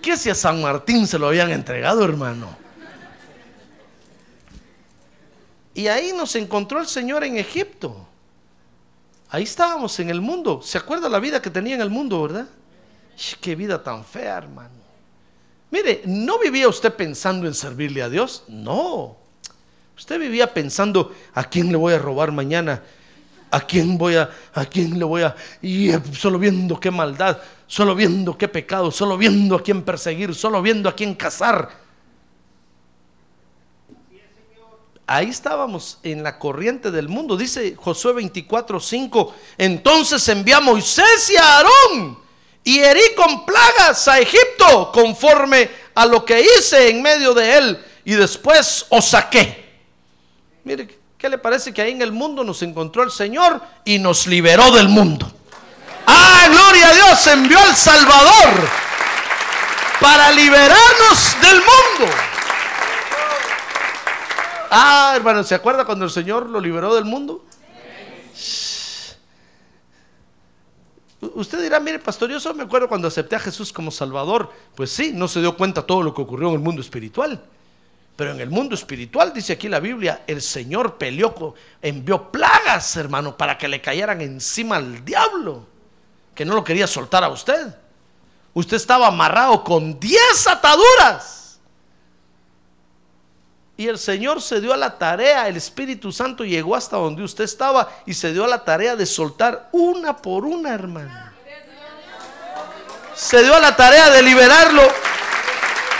[0.00, 2.56] ¿Qué si a San Martín se lo habían entregado, hermano?
[5.74, 8.06] Y ahí nos encontró el Señor en Egipto.
[9.30, 10.60] Ahí estábamos en el mundo.
[10.62, 12.46] ¿Se acuerda la vida que tenía en el mundo, verdad?
[13.40, 14.70] Qué vida tan fea, hermano.
[15.70, 18.44] Mire, ¿no vivía usted pensando en servirle a Dios?
[18.46, 19.23] No.
[19.96, 22.82] Usted vivía pensando, ¿a quién le voy a robar mañana?
[23.50, 27.94] ¿A quién voy a, a quién le voy a, y solo viendo qué maldad, solo
[27.94, 31.84] viendo qué pecado, solo viendo a quién perseguir, solo viendo a quién cazar?
[35.06, 39.34] Ahí estábamos en la corriente del mundo, dice Josué 24, 5.
[39.58, 42.18] Entonces envié a Moisés y a Aarón
[42.64, 47.84] y herí con plagas a Egipto conforme a lo que hice en medio de él
[48.04, 49.63] y después os saqué.
[50.64, 54.26] Mire, ¿qué le parece que ahí en el mundo nos encontró el Señor y nos
[54.26, 55.30] liberó del mundo?
[56.06, 58.68] Ah, gloria a Dios, envió al Salvador
[60.00, 62.14] para liberarnos del mundo.
[64.70, 67.44] Ah, hermano, ¿se acuerda cuando el Señor lo liberó del mundo?
[71.20, 74.50] Usted dirá, mire, pastor, yo solo me acuerdo cuando acepté a Jesús como Salvador.
[74.74, 77.42] Pues sí, no se dio cuenta todo lo que ocurrió en el mundo espiritual.
[78.16, 83.36] Pero en el mundo espiritual, dice aquí la Biblia, el Señor peleó, envió plagas, hermano,
[83.36, 85.66] para que le cayeran encima al diablo,
[86.34, 87.74] que no lo quería soltar a usted.
[88.52, 91.58] Usted estaba amarrado con 10 ataduras.
[93.76, 97.42] Y el Señor se dio a la tarea, el Espíritu Santo llegó hasta donde usted
[97.42, 101.32] estaba y se dio a la tarea de soltar una por una, hermano.
[103.16, 104.82] Se dio a la tarea de liberarlo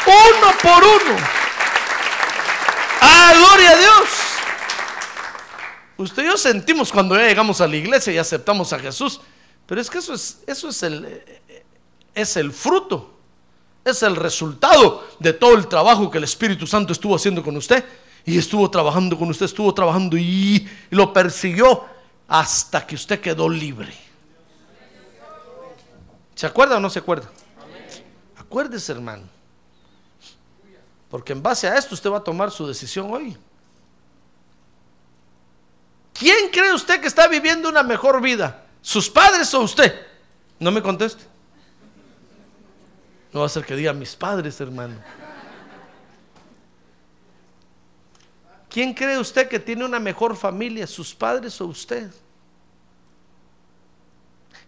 [0.06, 1.43] uno por uno.
[3.26, 4.08] ¡Ah, gloria a Dios!
[5.96, 9.20] Usted y yo sentimos cuando ya llegamos a la iglesia y aceptamos a Jesús,
[9.66, 11.22] pero es que eso es, eso es el,
[12.14, 13.14] es el fruto
[13.84, 17.84] es el resultado de todo el trabajo que el Espíritu Santo estuvo haciendo con usted.
[18.26, 21.84] Y estuvo trabajando con usted, estuvo trabajando y lo persiguió
[22.26, 23.92] hasta que usted quedó libre.
[26.34, 27.30] ¿Se acuerda o no se acuerda?
[28.38, 29.33] Acuérdese, hermano.
[31.14, 33.36] Porque en base a esto usted va a tomar su decisión hoy.
[36.12, 38.66] ¿Quién cree usted que está viviendo una mejor vida?
[38.82, 39.94] ¿Sus padres o usted?
[40.58, 41.22] No me conteste.
[43.32, 44.96] No va a ser que diga mis padres, hermano.
[48.68, 52.10] ¿Quién cree usted que tiene una mejor familia, sus padres o usted?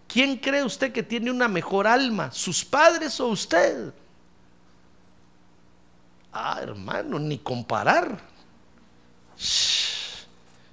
[0.07, 3.93] ¿Quién cree usted que tiene una mejor alma, sus padres o usted?
[6.39, 8.21] Ah, hermano, ni comparar.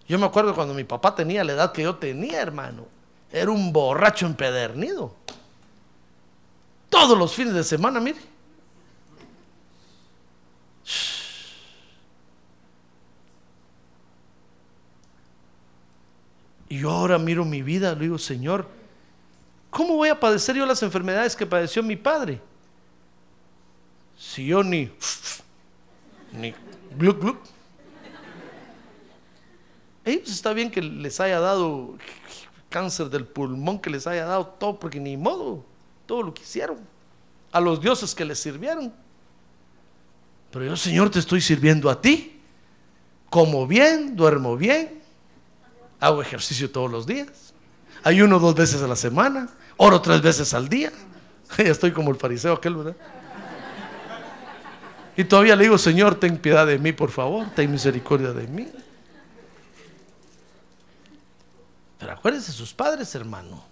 [0.05, 2.85] Yo me acuerdo cuando mi papá tenía la edad que yo tenía, hermano.
[3.31, 5.15] Era un borracho empedernido.
[6.89, 8.19] Todos los fines de semana, mire.
[16.67, 18.67] Y yo ahora miro mi vida, le digo, Señor,
[19.69, 22.41] ¿cómo voy a padecer yo las enfermedades que padeció mi padre?
[24.17, 24.91] Si yo ni,
[26.33, 26.53] ni
[26.97, 27.37] gluc, gluc.
[30.05, 31.95] Ellos está bien que les haya dado
[32.69, 35.63] cáncer del pulmón, que les haya dado todo, porque ni modo,
[36.05, 36.77] todo lo que hicieron,
[37.51, 38.91] a los dioses que les sirvieron.
[40.51, 42.41] Pero yo, Señor, te estoy sirviendo a ti.
[43.29, 45.01] Como bien, duermo bien,
[45.99, 47.53] hago ejercicio todos los días,
[48.03, 50.91] ayuno dos veces a la semana, oro tres veces al día.
[51.57, 52.95] Ya estoy como el fariseo aquel, ¿verdad?
[55.15, 58.67] Y todavía le digo, Señor, ten piedad de mí, por favor, ten misericordia de mí.
[61.99, 63.63] Pero acuérdense sus padres, hermano.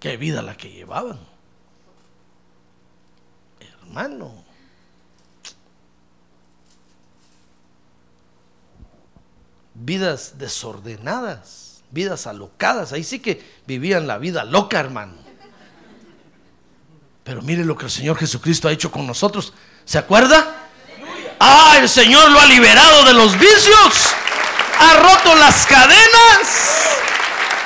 [0.00, 1.18] Qué vida la que llevaban.
[3.60, 4.32] Hermano.
[9.74, 12.92] Vidas desordenadas, vidas alocadas.
[12.92, 15.14] Ahí sí que vivían la vida loca, hermano.
[17.22, 19.52] Pero mire lo que el Señor Jesucristo ha hecho con nosotros.
[19.88, 20.68] ¿Se acuerda?
[21.40, 24.12] Ah, el Señor lo ha liberado de los vicios.
[24.78, 26.98] Ha roto las cadenas.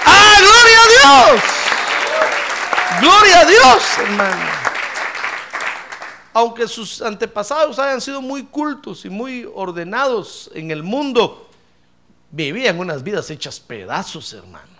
[0.06, 1.42] Ah, gloria a Dios.
[3.00, 4.50] Gloria a Dios, hermano.
[6.32, 11.50] Aunque sus antepasados hayan sido muy cultos y muy ordenados en el mundo,
[12.30, 14.78] vivían unas vidas hechas pedazos, hermano.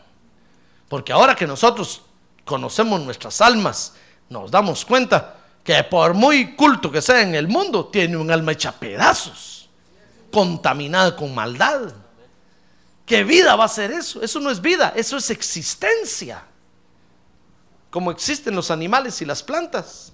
[0.89, 2.03] Porque ahora que nosotros
[2.45, 3.95] conocemos nuestras almas,
[4.29, 8.53] nos damos cuenta que por muy culto que sea en el mundo, tiene un alma
[8.53, 9.69] hecha pedazos,
[10.33, 11.93] contaminada con maldad.
[13.07, 14.23] ¿Qué vida va a ser eso?
[14.23, 16.43] Eso no es vida, eso es existencia.
[17.91, 20.13] Como existen los animales y las plantas.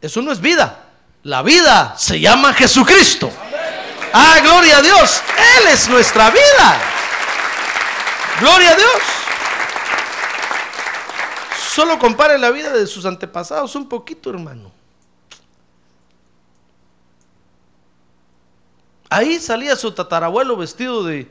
[0.00, 0.84] Eso no es vida.
[1.24, 3.30] La vida se llama Jesucristo.
[4.12, 5.22] Ah, gloria a Dios.
[5.58, 6.80] Él es nuestra vida.
[8.40, 9.23] Gloria a Dios.
[11.74, 14.70] Solo compare la vida de sus antepasados un poquito, hermano.
[19.10, 21.28] Ahí salía su tatarabuelo vestido de,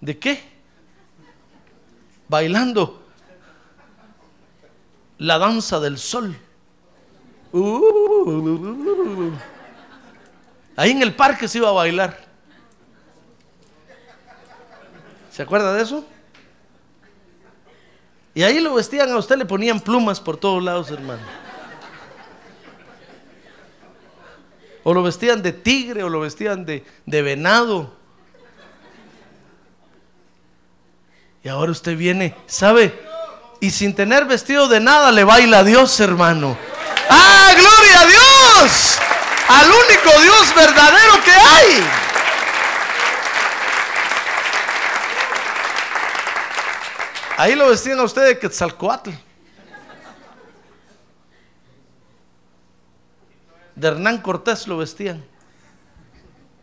[0.00, 0.42] ¿de qué?
[2.26, 3.02] Bailando
[5.18, 6.34] la danza del sol.
[7.52, 9.32] Uh,
[10.74, 12.18] ahí en el parque se iba a bailar.
[15.30, 16.15] ¿Se acuerda de eso?
[18.36, 21.22] Y ahí lo vestían a usted, le ponían plumas por todos lados, hermano.
[24.84, 27.96] O lo vestían de tigre, o lo vestían de, de venado.
[31.42, 33.02] Y ahora usted viene, ¿sabe?
[33.62, 36.58] Y sin tener vestido de nada le baila a Dios, hermano.
[37.08, 38.98] ¡Ah, gloria a Dios!
[39.48, 42.05] Al único Dios verdadero que hay.
[47.36, 49.10] Ahí lo vestían a usted de Quetzalcoatl.
[53.74, 55.22] De Hernán Cortés lo vestían.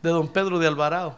[0.01, 1.15] De don Pedro de Alvarado.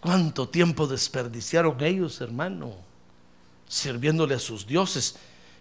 [0.00, 2.74] ¿Cuánto tiempo desperdiciaron ellos, hermano?
[3.68, 5.14] Sirviéndole a sus dioses.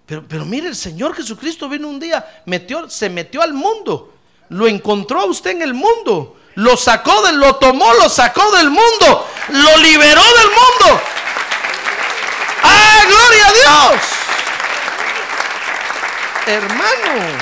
[0.08, 4.16] Pero, pero mire, el Señor Jesucristo vino un día, metió, se metió al mundo.
[4.50, 8.70] Lo encontró a usted en el mundo lo sacó del, lo tomó, lo sacó del
[8.70, 11.02] mundo, lo liberó del mundo.
[12.64, 14.02] ¡Ah, gloria a Dios!
[16.48, 17.38] Hermano.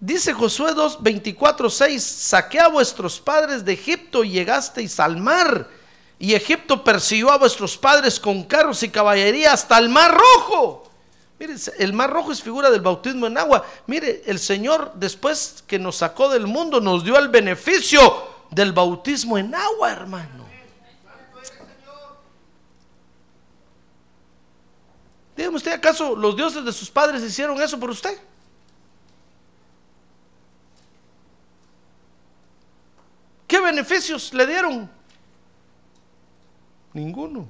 [0.00, 5.68] Dice Josué 2, 24, 6, saqué a vuestros padres de Egipto y llegasteis al mar.
[6.18, 10.83] Y Egipto persiguió a vuestros padres con carros y caballería hasta el mar rojo.
[11.46, 13.66] Mire, el mar rojo es figura del bautismo en agua.
[13.86, 18.00] Mire, el Señor después que nos sacó del mundo nos dio el beneficio
[18.50, 20.44] del bautismo en agua, hermano.
[25.36, 28.18] Dígame usted, ¿acaso los dioses de sus padres hicieron eso por usted?
[33.46, 34.90] ¿Qué beneficios le dieron?
[36.94, 37.46] Ninguno.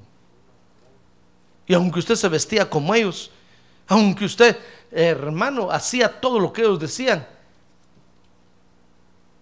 [1.65, 3.31] Y aunque usted se vestía como ellos,
[3.87, 4.57] aunque usted,
[4.91, 7.27] hermano, hacía todo lo que ellos decían.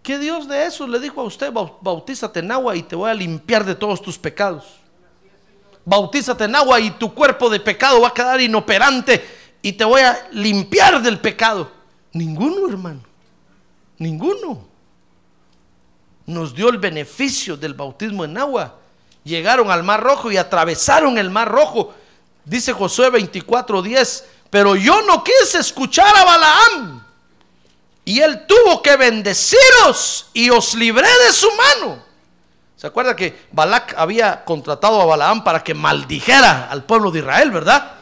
[0.02, 1.52] ¿Qué Dios de eso le dijo a usted?
[1.52, 4.66] Bautízate en agua y te voy a limpiar de todos tus pecados.
[5.86, 9.24] bautízate en agua y tu cuerpo de pecado va a quedar inoperante
[9.62, 11.72] y te voy a limpiar del pecado.
[12.12, 13.02] Ninguno, hermano.
[13.98, 14.66] Ninguno.
[16.26, 18.76] Nos dio el beneficio del bautismo en agua.
[19.24, 21.94] Llegaron al Mar Rojo y atravesaron el Mar Rojo.
[22.46, 27.04] Dice Josué 24:10, pero yo no quise escuchar a Balaam.
[28.06, 32.04] Y él tuvo que bendeciros y os libré de su mano.
[32.76, 37.50] ¿Se acuerda que Balac había contratado a Balaam para que maldijera al pueblo de Israel,
[37.50, 37.94] verdad?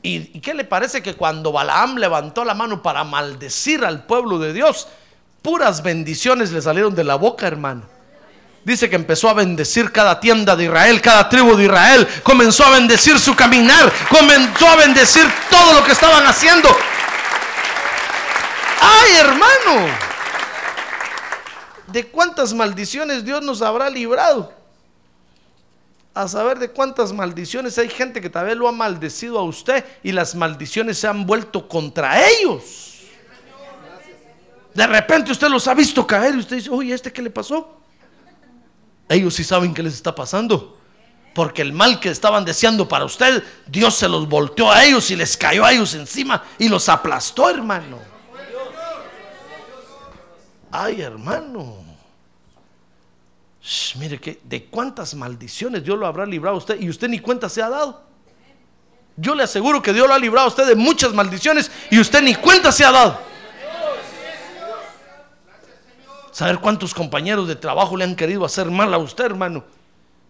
[0.00, 4.38] ¿Y, y qué le parece que cuando Balaam levantó la mano para maldecir al pueblo
[4.38, 4.86] de Dios,
[5.42, 7.82] puras bendiciones le salieron de la boca, hermano?
[8.64, 12.06] Dice que empezó a bendecir cada tienda de Israel, cada tribu de Israel.
[12.22, 13.90] Comenzó a bendecir su caminar.
[14.08, 16.68] Comenzó a bendecir todo lo que estaban haciendo.
[18.80, 19.88] ¡Ay, hermano!
[21.86, 24.52] ¿De cuántas maldiciones Dios nos habrá librado?
[26.12, 29.84] A saber de cuántas maldiciones hay gente que tal vez lo ha maldecido a usted
[30.02, 33.04] y las maldiciones se han vuelto contra ellos.
[34.74, 37.79] De repente usted los ha visto caer y usted dice, oye, ¿este qué le pasó?
[39.10, 40.78] Ellos sí saben qué les está pasando.
[41.34, 45.16] Porque el mal que estaban deseando para usted, Dios se los volteó a ellos y
[45.16, 47.98] les cayó a ellos encima y los aplastó, hermano.
[50.70, 51.78] Ay, hermano.
[53.96, 57.48] Mire que de cuántas maldiciones Dios lo habrá librado a usted y usted ni cuenta
[57.48, 58.02] se ha dado.
[59.16, 62.22] Yo le aseguro que Dios lo ha librado a usted de muchas maldiciones y usted
[62.22, 63.29] ni cuenta se ha dado.
[66.32, 69.64] Saber cuántos compañeros de trabajo le han querido hacer mal a usted, hermano.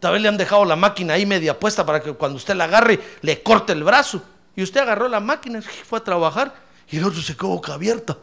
[0.00, 2.64] Tal vez le han dejado la máquina ahí media puesta para que cuando usted la
[2.64, 4.22] agarre le corte el brazo.
[4.56, 6.54] Y usted agarró la máquina y fue a trabajar
[6.90, 8.16] y el otro se quedó boca abierta.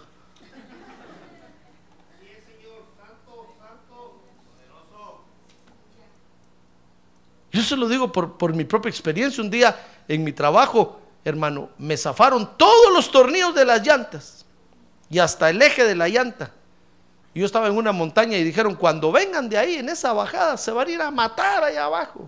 [7.52, 9.44] Yo se lo digo por, por mi propia experiencia.
[9.44, 14.46] Un día en mi trabajo, hermano, me zafaron todos los tornillos de las llantas
[15.10, 16.52] y hasta el eje de la llanta.
[17.38, 20.72] Yo estaba en una montaña y dijeron, cuando vengan de ahí en esa bajada, se
[20.72, 22.28] van a ir a matar allá abajo.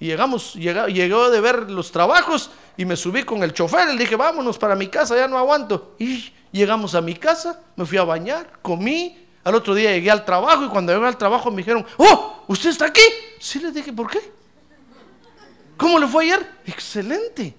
[0.00, 3.88] Y llegamos, llegó, llegó de ver los trabajos y me subí con el chofer.
[3.88, 5.94] Le dije, vámonos para mi casa, ya no aguanto.
[5.98, 9.18] Y llegamos a mi casa, me fui a bañar, comí.
[9.44, 12.70] Al otro día llegué al trabajo y cuando llegué al trabajo me dijeron, oh, ¿usted
[12.70, 13.02] está aquí?
[13.38, 14.32] Sí, les dije, ¿por qué?
[15.76, 16.48] ¿Cómo le fue ayer?
[16.64, 17.54] Excelente.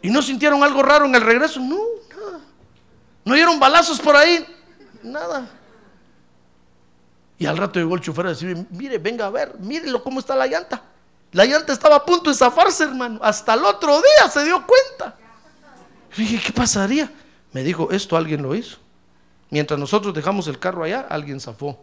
[0.00, 1.58] ¿Y no sintieron algo raro en el regreso?
[1.58, 2.03] No.
[3.24, 4.46] ¿No dieron balazos por ahí?
[5.02, 5.48] Nada.
[7.38, 10.36] Y al rato llegó el chofer a decir, mire, venga a ver, mírelo cómo está
[10.36, 10.82] la llanta.
[11.32, 13.18] La llanta estaba a punto de zafarse, hermano.
[13.22, 15.16] Hasta el otro día se dio cuenta.
[16.16, 17.10] Y dije, ¿qué pasaría?
[17.52, 18.78] Me dijo, esto alguien lo hizo.
[19.50, 21.82] Mientras nosotros dejamos el carro allá, alguien zafó.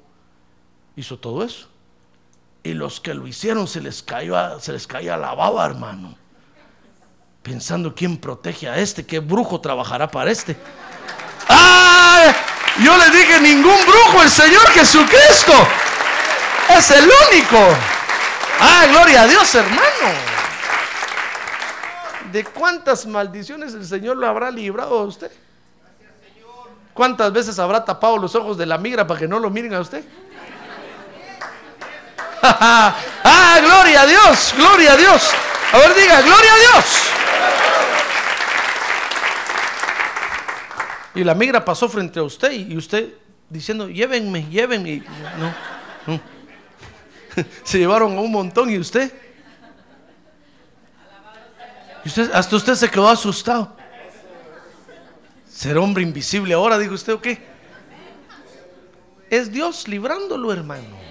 [0.96, 1.68] Hizo todo eso.
[2.64, 6.16] Y los que lo hicieron se les cayó se les caía la baba, hermano.
[7.42, 10.56] Pensando quién protege a este, qué brujo trabajará para este.
[12.80, 15.54] Yo le dije, ningún brujo, el Señor Jesucristo.
[16.70, 17.58] Es el único.
[18.60, 19.82] Ah, gloria a Dios, hermano.
[22.32, 25.32] ¿De cuántas maldiciones el Señor lo habrá librado a usted?
[26.94, 29.82] ¿Cuántas veces habrá tapado los ojos de la migra para que no lo miren a
[29.82, 30.04] usted?
[32.44, 35.30] ah, gloria a Dios, gloria a Dios.
[35.74, 37.11] A ver, diga, gloria a Dios.
[41.14, 43.14] Y la migra pasó frente a usted y usted
[43.50, 45.04] diciendo, llévenme, llévenme.
[45.38, 46.22] No, no.
[47.64, 49.12] Se llevaron a un montón y usted.
[52.04, 53.76] Y usted, hasta usted se quedó asustado.
[55.48, 57.40] Ser hombre invisible ahora, dijo usted, ¿o qué?
[59.30, 61.02] Es Dios librándolo, hermano.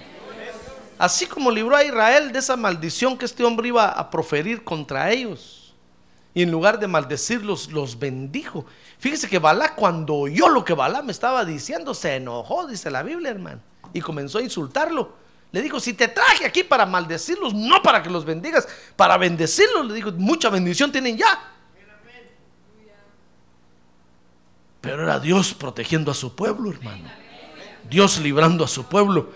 [0.99, 5.11] Así como libró a Israel de esa maldición que este hombre iba a proferir contra
[5.11, 5.73] ellos.
[6.35, 8.67] Y en lugar de maldecirlos, los bendijo.
[9.01, 13.03] Fíjese que Balá, cuando oyó lo que Balá me estaba diciendo, se enojó, dice la
[13.03, 13.63] Biblia, hermano.
[13.95, 15.15] Y comenzó a insultarlo.
[15.53, 19.87] Le dijo, si te traje aquí para maldecirlos, no para que los bendigas, para bendecirlos,
[19.87, 21.41] le dijo, mucha bendición tienen ya.
[24.83, 27.11] Pero era Dios protegiendo a su pueblo, hermano.
[27.89, 29.31] Dios librando a su pueblo.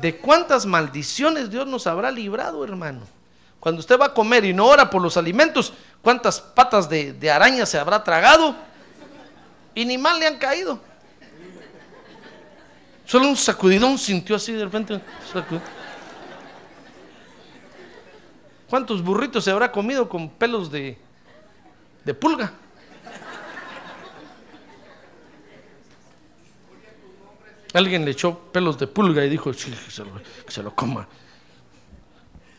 [0.00, 3.02] ¿De cuántas maldiciones Dios nos habrá librado, hermano?
[3.60, 7.30] Cuando usted va a comer y no ora por los alimentos, ¿cuántas patas de, de
[7.30, 8.71] araña se habrá tragado?
[9.74, 10.80] Y ni mal le han caído.
[13.04, 15.00] Solo un sacudidón sintió así de repente.
[18.68, 20.98] ¿Cuántos burritos se habrá comido con pelos de,
[22.04, 22.52] de pulga?
[27.74, 30.74] Alguien le echó pelos de pulga y dijo, sí, que, se lo, que se lo
[30.74, 31.08] coma.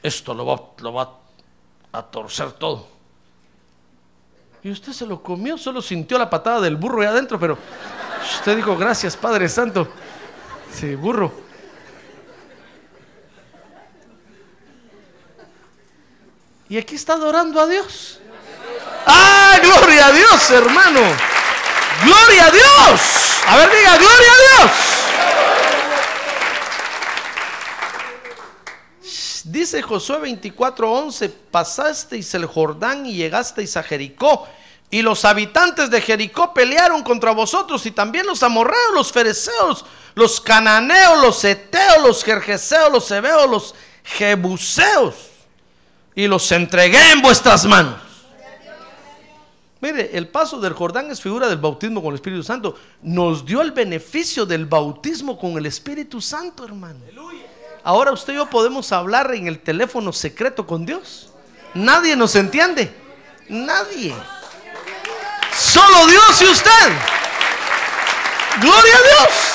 [0.01, 1.19] esto lo va, lo va
[1.91, 2.87] a torcer todo.
[4.63, 7.57] Y usted se lo comió, solo sintió la patada del burro ahí adentro, pero
[8.37, 9.87] usted dijo, gracias Padre Santo.
[10.73, 11.33] Sí, burro.
[16.69, 18.19] Y aquí está adorando a Dios.
[19.05, 21.01] ¡Ah, gloria a Dios, hermano!
[22.03, 23.01] ¡Gloria a Dios!
[23.47, 25.02] A ver, diga, ¡Gloria a Dios!
[29.43, 34.47] Dice Josué 24:11, pasasteis el Jordán y llegasteis a Jericó.
[34.89, 40.39] Y los habitantes de Jericó pelearon contra vosotros y también los amorreos, los fereceos, los
[40.39, 45.15] cananeos, los eteos, los jerjeseos, los hebeos, los jebuseos.
[46.15, 47.95] Y los entregué en vuestras manos.
[49.81, 52.75] Mire, el paso del Jordán es figura del bautismo con el Espíritu Santo.
[53.01, 56.99] Nos dio el beneficio del bautismo con el Espíritu Santo, hermano.
[57.83, 61.29] Ahora usted y yo podemos hablar en el teléfono secreto con Dios.
[61.73, 62.95] Nadie nos entiende.
[63.49, 64.15] Nadie.
[65.57, 66.91] Solo Dios y usted.
[68.61, 69.53] Gloria a Dios.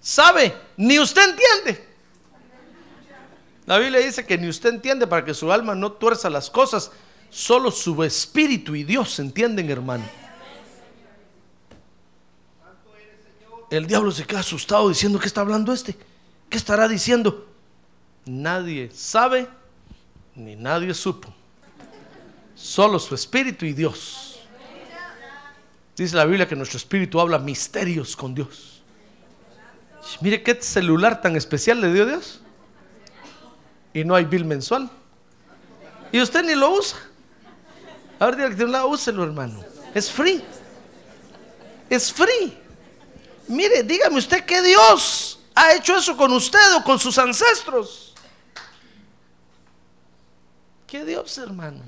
[0.00, 0.56] ¿Sabe?
[0.76, 1.88] Ni usted entiende.
[3.66, 6.90] La Biblia dice que ni usted entiende para que su alma no tuerza las cosas.
[7.30, 10.04] Solo su espíritu y Dios entienden, hermano.
[13.70, 15.96] El diablo se queda asustado diciendo, ¿qué está hablando este?
[16.48, 17.48] ¿Qué estará diciendo?
[18.26, 19.48] Nadie sabe
[20.34, 21.32] ni nadie supo.
[22.54, 24.40] Solo su espíritu y Dios.
[25.96, 28.82] Dice la Biblia que nuestro espíritu habla misterios con Dios.
[30.20, 32.40] Mire qué celular tan especial le dio Dios.
[33.92, 34.90] Y no hay bill mensual.
[36.12, 36.98] Y usted ni lo usa.
[38.18, 39.60] A ver, que lado, úselo, hermano.
[39.94, 40.42] Es free.
[41.88, 42.63] Es free.
[43.48, 48.14] Mire, dígame usted que Dios ha hecho eso con usted o con sus ancestros.
[50.86, 51.82] ¿Qué Dios, hermano?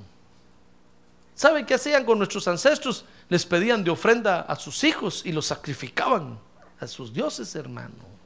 [1.34, 3.04] ¿Saben qué hacían con nuestros ancestros?
[3.28, 6.38] Les pedían de ofrenda a sus hijos y los sacrificaban
[6.80, 8.16] a sus dioses, hermano.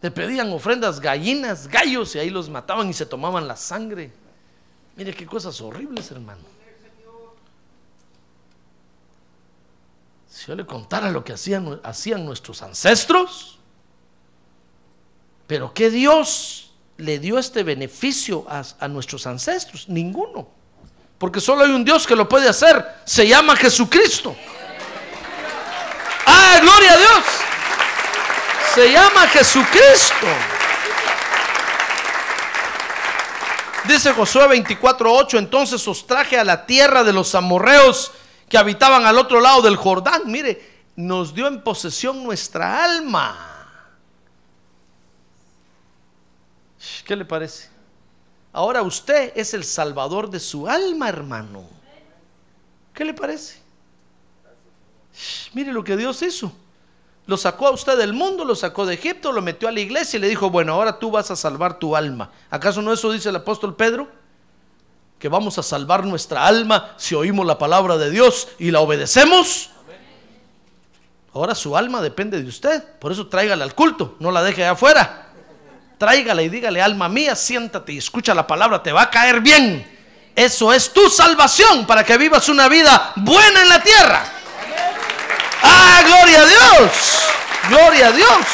[0.00, 4.12] Le pedían ofrendas gallinas, gallos y ahí los mataban y se tomaban la sangre.
[4.96, 6.51] Mire qué cosas horribles, hermano.
[10.32, 13.58] Si yo le contara lo que hacían, hacían nuestros ancestros,
[15.46, 19.90] pero ¿qué Dios le dio este beneficio a, a nuestros ancestros?
[19.90, 20.48] Ninguno.
[21.18, 22.82] Porque solo hay un Dios que lo puede hacer.
[23.04, 24.34] Se llama Jesucristo.
[26.24, 27.24] ¡Ah, gloria a Dios!
[28.74, 30.26] Se llama Jesucristo.
[33.84, 38.12] Dice Josué 24:8, entonces os traje a la tierra de los amorreos
[38.52, 40.24] que habitaban al otro lado del Jordán.
[40.26, 43.66] Mire, nos dio en posesión nuestra alma.
[47.06, 47.70] ¿Qué le parece?
[48.52, 51.64] Ahora usted es el salvador de su alma, hermano.
[52.92, 53.58] ¿Qué le parece?
[55.54, 56.52] Mire lo que Dios hizo.
[57.24, 60.18] Lo sacó a usted del mundo, lo sacó de Egipto, lo metió a la iglesia
[60.18, 62.30] y le dijo, bueno, ahora tú vas a salvar tu alma.
[62.50, 64.10] ¿Acaso no eso dice el apóstol Pedro?
[65.22, 69.70] Que vamos a salvar nuestra alma si oímos la palabra de Dios y la obedecemos.
[71.32, 72.82] Ahora su alma depende de usted.
[72.98, 75.28] Por eso tráigala al culto, no la deje allá afuera.
[75.96, 79.88] Tráigala y dígale, alma mía, siéntate y escucha la palabra, te va a caer bien.
[80.34, 84.24] Eso es tu salvación para que vivas una vida buena en la tierra.
[85.62, 86.92] ¡Ah, gloria a Dios!
[87.68, 88.46] ¡Gloria a Dios!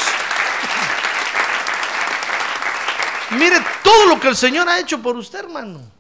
[3.30, 5.96] Mire todo lo que el Señor ha hecho por usted, hermano.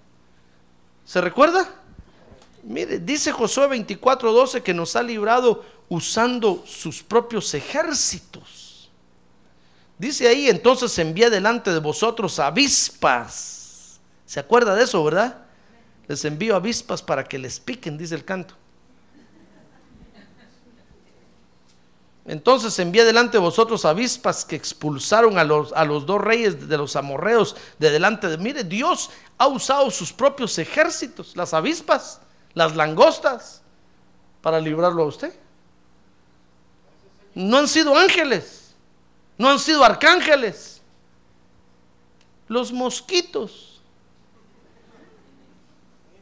[1.08, 1.66] ¿Se recuerda?
[2.64, 8.90] Mire, dice Josué 24:12 que nos ha librado usando sus propios ejércitos.
[9.96, 13.98] Dice ahí, entonces envía delante de vosotros avispas.
[14.26, 15.46] ¿Se acuerda de eso, verdad?
[16.08, 18.54] Les envío avispas para que les piquen, dice el canto.
[22.28, 26.76] Entonces envía delante de vosotros avispas que expulsaron a los, a los dos reyes de
[26.76, 28.36] los amorreos de delante de...
[28.36, 29.08] Mire, Dios
[29.38, 32.20] ha usado sus propios ejércitos, las avispas,
[32.52, 33.62] las langostas,
[34.42, 35.34] para librarlo a usted.
[37.34, 38.74] No han sido ángeles,
[39.38, 40.82] no han sido arcángeles,
[42.46, 43.80] los mosquitos.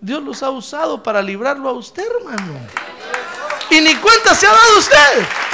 [0.00, 2.60] Dios los ha usado para librarlo a usted, hermano.
[3.70, 5.45] Y ni cuenta se ha dado usted.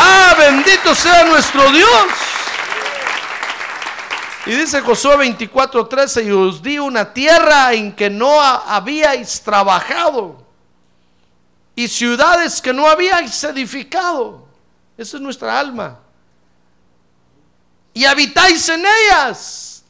[0.00, 2.06] Ah, bendito sea nuestro Dios.
[4.46, 10.46] Y dice Josué 24:13, y os di una tierra en que no habíais trabajado,
[11.74, 14.46] y ciudades que no habíais edificado.
[14.96, 15.98] Esa es nuestra alma.
[17.92, 19.82] Y habitáis en ellas,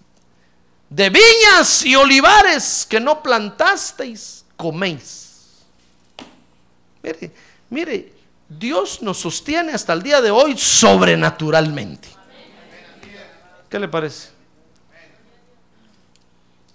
[0.88, 5.59] de viñas y olivares que no plantasteis, coméis.
[7.02, 7.32] Mire,
[7.68, 8.18] mire,
[8.49, 12.09] Dios nos sostiene hasta el día de hoy sobrenaturalmente.
[13.68, 14.30] ¿Qué le parece?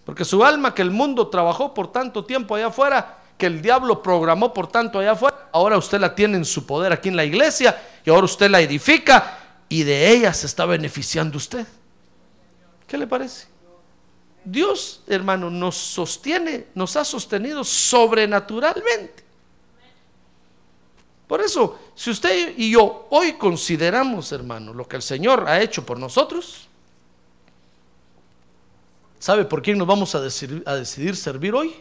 [0.06, 4.04] Porque su alma que el mundo trabajó por tanto tiempo allá afuera, que el diablo
[4.04, 7.26] programó por tanto allá afuera, ahora usted la tiene en su poder aquí en la
[7.26, 11.66] iglesia y ahora usted la edifica y de ella se está beneficiando usted.
[12.86, 13.48] ¿Qué le parece?
[14.46, 19.23] Dios, hermano, nos sostiene, nos ha sostenido sobrenaturalmente.
[21.28, 25.86] Por eso, si usted y yo hoy consideramos, hermano, lo que el Señor ha hecho
[25.86, 26.68] por nosotros,
[29.20, 31.74] ¿sabe por quién nos vamos a decidir, a decidir servir hoy?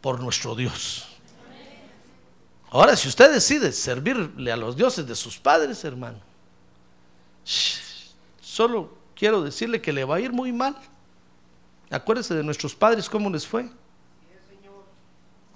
[0.00, 1.06] Por nuestro Dios.
[2.70, 6.18] Ahora, si usted decide servirle a los dioses de sus padres, hermano,
[8.40, 10.76] solo quiero decirle que le va a ir muy mal.
[11.90, 13.70] Acuérdese de nuestros padres, cómo les fue.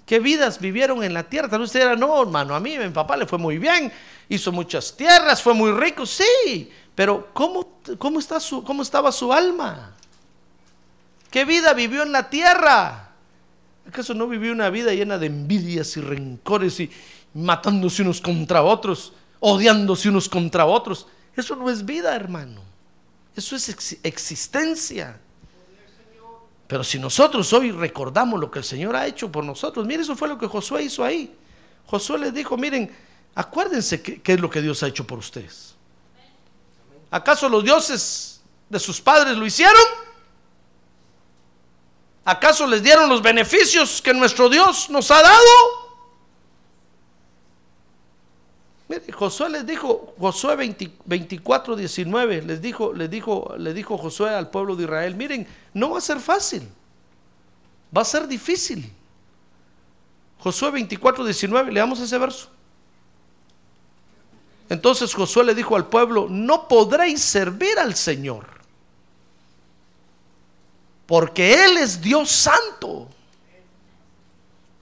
[0.05, 1.49] ¿Qué vidas vivieron en la tierra?
[1.49, 3.91] Tal vez usted era, no, hermano, a mí, mi papá le fue muy bien,
[4.27, 9.31] hizo muchas tierras, fue muy rico, sí, pero ¿cómo, cómo, está su, cómo estaba su
[9.31, 9.95] alma?
[11.31, 13.11] ¿Qué vida vivió en la tierra?
[13.87, 16.91] ¿Acaso no vivió una vida llena de envidias y rencores y
[17.33, 21.07] matándose unos contra otros, odiándose unos contra otros?
[21.35, 22.61] Eso no es vida, hermano.
[23.35, 25.19] Eso es existencia.
[26.67, 30.15] Pero si nosotros hoy recordamos lo que el Señor ha hecho por nosotros, mire, eso
[30.15, 31.35] fue lo que Josué hizo ahí.
[31.85, 32.95] Josué les dijo, miren,
[33.35, 35.75] acuérdense qué es lo que Dios ha hecho por ustedes.
[37.11, 39.83] ¿Acaso los dioses de sus padres lo hicieron?
[42.25, 45.83] ¿Acaso les dieron los beneficios que nuestro Dios nos ha dado?
[48.82, 50.55] Mire, Josué les dijo, Josué
[51.05, 55.91] 24, 19, les dijo, les dijo, le dijo Josué al pueblo de Israel, miren, no
[55.91, 56.67] va a ser fácil,
[57.95, 58.91] va a ser difícil.
[60.39, 62.49] Josué 24, 19, leamos ese verso.
[64.69, 68.53] Entonces Josué le dijo al pueblo, no podréis servir al Señor
[71.05, 73.07] porque Él es Dios santo.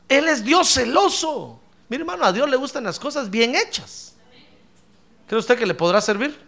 [0.08, 1.60] Él es Dios celoso.
[1.92, 4.14] Mire hermano, a Dios le gustan las cosas bien hechas.
[5.28, 6.40] ¿Cree usted que le podrá servir?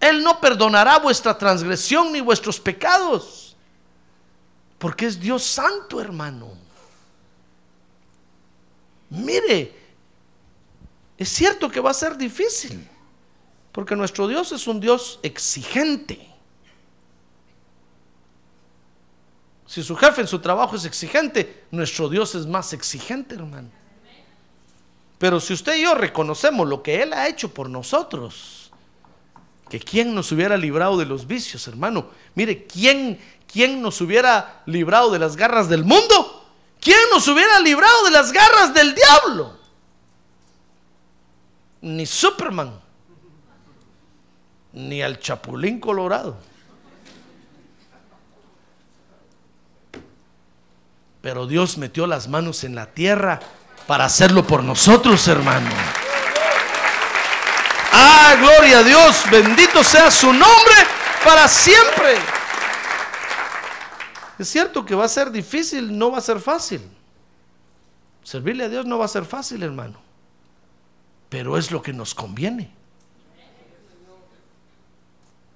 [0.00, 3.54] Él no perdonará vuestra transgresión ni vuestros pecados.
[4.76, 6.48] Porque es Dios santo, hermano.
[9.08, 9.72] Mire,
[11.16, 12.88] es cierto que va a ser difícil.
[13.70, 16.29] Porque nuestro Dios es un Dios exigente.
[19.70, 23.68] Si su jefe en su trabajo es exigente, nuestro Dios es más exigente, hermano.
[25.16, 28.72] Pero si usted y yo reconocemos lo que Él ha hecho por nosotros,
[29.68, 32.08] que quién nos hubiera librado de los vicios, hermano.
[32.34, 36.48] Mire, ¿quién, quién nos hubiera librado de las garras del mundo?
[36.80, 39.56] ¿Quién nos hubiera librado de las garras del diablo?
[41.82, 42.72] Ni Superman,
[44.72, 46.49] ni al Chapulín Colorado.
[51.20, 53.40] Pero Dios metió las manos en la tierra
[53.86, 55.68] para hacerlo por nosotros, hermano.
[57.92, 60.74] Ah, gloria a Dios, bendito sea su nombre
[61.24, 62.16] para siempre.
[64.38, 66.80] Es cierto que va a ser difícil, no va a ser fácil.
[68.22, 70.00] Servirle a Dios no va a ser fácil, hermano.
[71.28, 72.72] Pero es lo que nos conviene.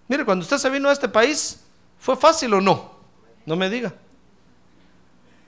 [0.09, 1.61] Mire, cuando usted se vino a este país,
[1.99, 2.95] ¿fue fácil o no?
[3.47, 3.95] No me diga.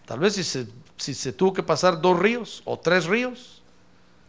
[0.07, 3.63] Tal vez si se, si se tuvo que pasar dos ríos o tres ríos,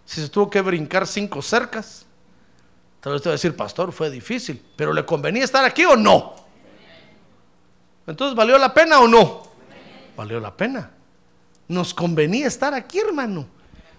[0.06, 2.06] si se tuvo que brincar cinco cercas,
[3.00, 5.96] tal vez te va a decir, pastor, fue difícil, pero ¿le convenía estar aquí o
[5.96, 6.36] no?
[8.08, 9.44] Entonces, ¿valió la pena o no?
[10.16, 10.92] Valió la pena.
[11.68, 13.46] Nos convenía estar aquí, hermano.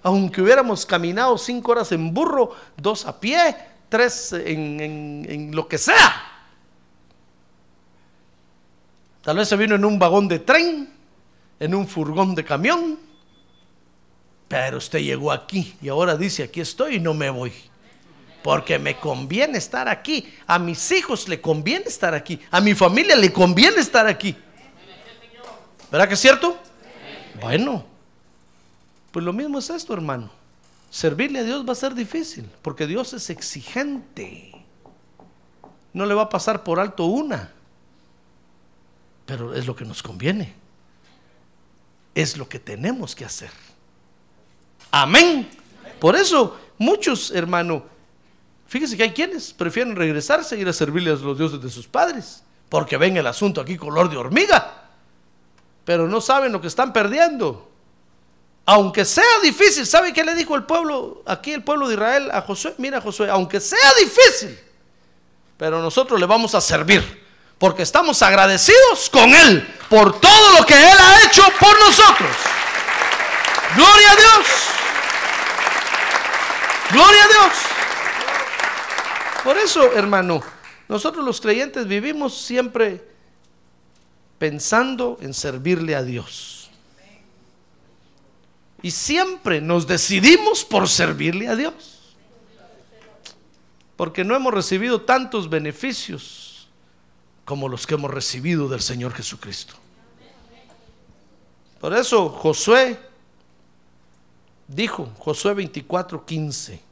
[0.03, 3.55] Aunque hubiéramos caminado cinco horas en burro, dos a pie,
[3.89, 4.81] tres en,
[5.29, 6.25] en lo que sea.
[9.23, 10.98] Tal vez se vino en un vagón de tren
[11.61, 12.99] en un furgón de camión,
[14.47, 17.53] pero usted llegó aquí y ahora dice, aquí estoy y no me voy.
[18.43, 20.33] Porque me conviene estar aquí.
[20.47, 22.41] A mis hijos le conviene estar aquí.
[22.51, 24.35] A mi familia le conviene estar aquí.
[25.91, 26.57] ¿Verdad que es cierto?
[27.41, 27.85] Bueno,
[29.11, 30.31] pues lo mismo es esto, hermano.
[30.89, 34.53] Servirle a Dios va a ser difícil, porque Dios es exigente.
[35.93, 37.53] No le va a pasar por alto una,
[39.27, 40.55] pero es lo que nos conviene
[42.19, 43.51] es lo que tenemos que hacer.
[44.91, 45.49] Amén.
[46.01, 47.85] Por eso muchos, hermano,
[48.67, 51.87] fíjese que hay quienes prefieren regresarse e ir a servirle a los dioses de sus
[51.87, 54.89] padres, porque ven el asunto aquí color de hormiga,
[55.85, 57.71] pero no saben lo que están perdiendo.
[58.67, 62.43] Aunque sea difícil, ¿sabe qué le dijo el pueblo, aquí el pueblo de Israel a
[62.43, 62.75] Josué?
[62.79, 64.59] Mira Josué, aunque sea difícil,
[65.57, 67.28] pero nosotros le vamos a servir,
[67.59, 72.31] porque estamos agradecidos con Él por todo lo que Él ha hecho por nosotros.
[73.75, 74.47] Gloria a Dios.
[76.93, 77.53] Gloria a Dios.
[79.45, 80.43] Por eso, hermano,
[80.89, 83.05] nosotros los creyentes vivimos siempre
[84.39, 86.71] pensando en servirle a Dios.
[88.81, 92.15] Y siempre nos decidimos por servirle a Dios.
[93.97, 96.48] Porque no hemos recibido tantos beneficios
[97.49, 99.73] como los que hemos recibido del Señor Jesucristo.
[101.81, 103.01] Por eso Josué
[104.67, 106.83] dijo, Josué 24, 15,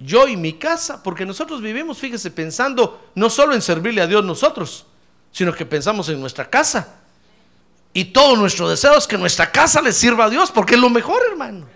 [0.00, 4.22] yo y mi casa, porque nosotros vivimos, fíjese, pensando no solo en servirle a Dios
[4.22, 4.84] nosotros,
[5.32, 6.96] sino que pensamos en nuestra casa.
[7.94, 10.90] Y todo nuestro deseo es que nuestra casa le sirva a Dios, porque es lo
[10.90, 11.66] mejor, hermano.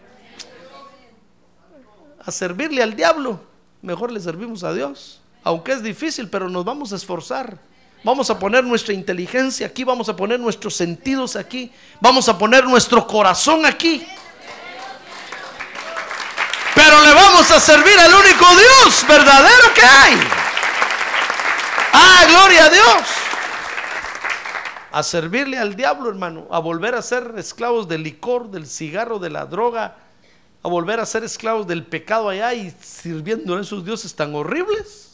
[2.23, 3.41] A servirle al diablo,
[3.81, 5.22] mejor le servimos a Dios.
[5.45, 7.59] Aunque es difícil, pero nos vamos a esforzar.
[8.05, 11.71] Vamos a poner nuestra inteligencia aquí, vamos a poner nuestros sentidos aquí,
[12.01, 14.05] vamos a poner nuestro corazón aquí.
[16.75, 20.21] Pero le vamos a servir al único Dios verdadero que hay.
[21.93, 23.03] Ah, gloria a Dios.
[24.91, 29.31] A servirle al diablo, hermano, a volver a ser esclavos del licor, del cigarro, de
[29.31, 29.97] la droga,
[30.63, 35.12] a volver a ser esclavos del pecado allá y sirviendo a esos dioses tan horribles,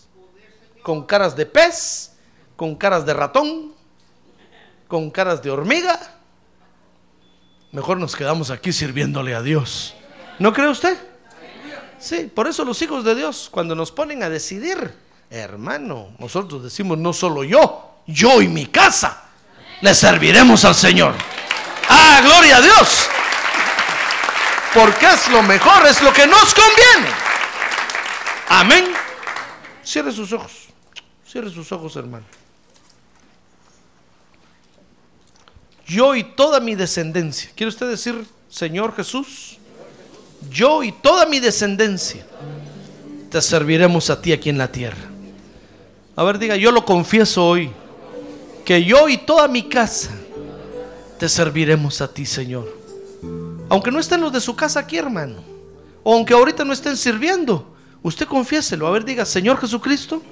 [0.89, 2.12] con caras de pez,
[2.57, 3.74] con caras de ratón,
[4.89, 6.01] con caras de hormiga.
[7.72, 9.95] Mejor nos quedamos aquí sirviéndole a Dios.
[10.39, 10.97] ¿No cree usted?
[11.99, 14.95] Sí, por eso los hijos de Dios, cuando nos ponen a decidir,
[15.28, 19.24] hermano, nosotros decimos no solo yo, yo y mi casa,
[19.82, 21.12] le serviremos al Señor.
[21.86, 23.09] Ah, gloria a Dios.
[24.72, 27.14] Porque es lo mejor, es lo que nos conviene.
[28.49, 28.91] Amén.
[29.84, 30.67] Cierre sus ojos.
[31.31, 32.24] Cierre sus ojos, hermano.
[35.87, 37.51] Yo y toda mi descendencia.
[37.55, 39.59] ¿Quiere usted decir, Señor Jesús?
[40.51, 42.26] Yo y toda mi descendencia
[43.31, 45.11] te serviremos a ti aquí en la tierra.
[46.16, 47.72] A ver, diga, yo lo confieso hoy,
[48.64, 50.11] que yo y toda mi casa
[51.18, 52.74] te serviremos a ti, Señor.
[53.68, 55.43] Aunque no estén los de su casa aquí, hermano,
[56.03, 58.87] o aunque ahorita no estén sirviendo, usted confiéselo.
[58.87, 60.22] A ver, diga, Señor Jesucristo,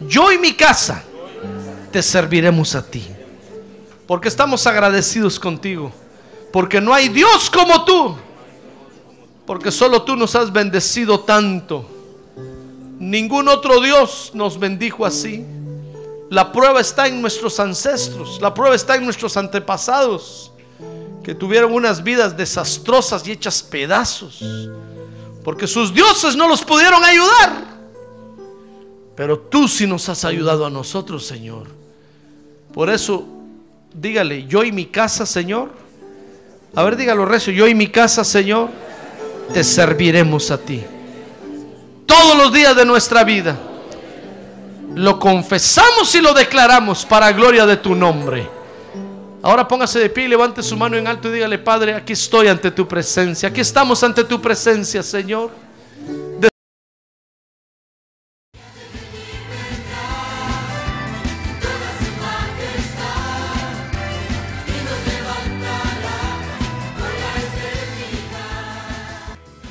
[0.00, 1.02] yo y mi casa
[1.90, 3.06] te serviremos a ti.
[4.06, 5.92] Porque estamos agradecidos contigo.
[6.52, 8.16] Porque no hay Dios como tú.
[9.46, 11.88] Porque solo tú nos has bendecido tanto.
[12.98, 15.44] Ningún otro Dios nos bendijo así.
[16.30, 18.40] La prueba está en nuestros ancestros.
[18.40, 20.52] La prueba está en nuestros antepasados.
[21.22, 24.42] Que tuvieron unas vidas desastrosas y hechas pedazos.
[25.44, 27.75] Porque sus dioses no los pudieron ayudar.
[29.16, 31.66] Pero tú sí nos has ayudado a nosotros, Señor.
[32.72, 33.26] Por eso
[33.94, 35.70] dígale, yo y mi casa, Señor.
[36.74, 38.68] A ver, dígalo recio, yo y mi casa, Señor,
[39.54, 40.84] te serviremos a ti.
[42.04, 43.58] Todos los días de nuestra vida.
[44.94, 48.48] Lo confesamos y lo declaramos para gloria de tu nombre.
[49.42, 52.48] Ahora póngase de pie y levante su mano en alto y dígale, Padre, aquí estoy
[52.48, 53.48] ante tu presencia.
[53.48, 55.65] Aquí estamos ante tu presencia, Señor.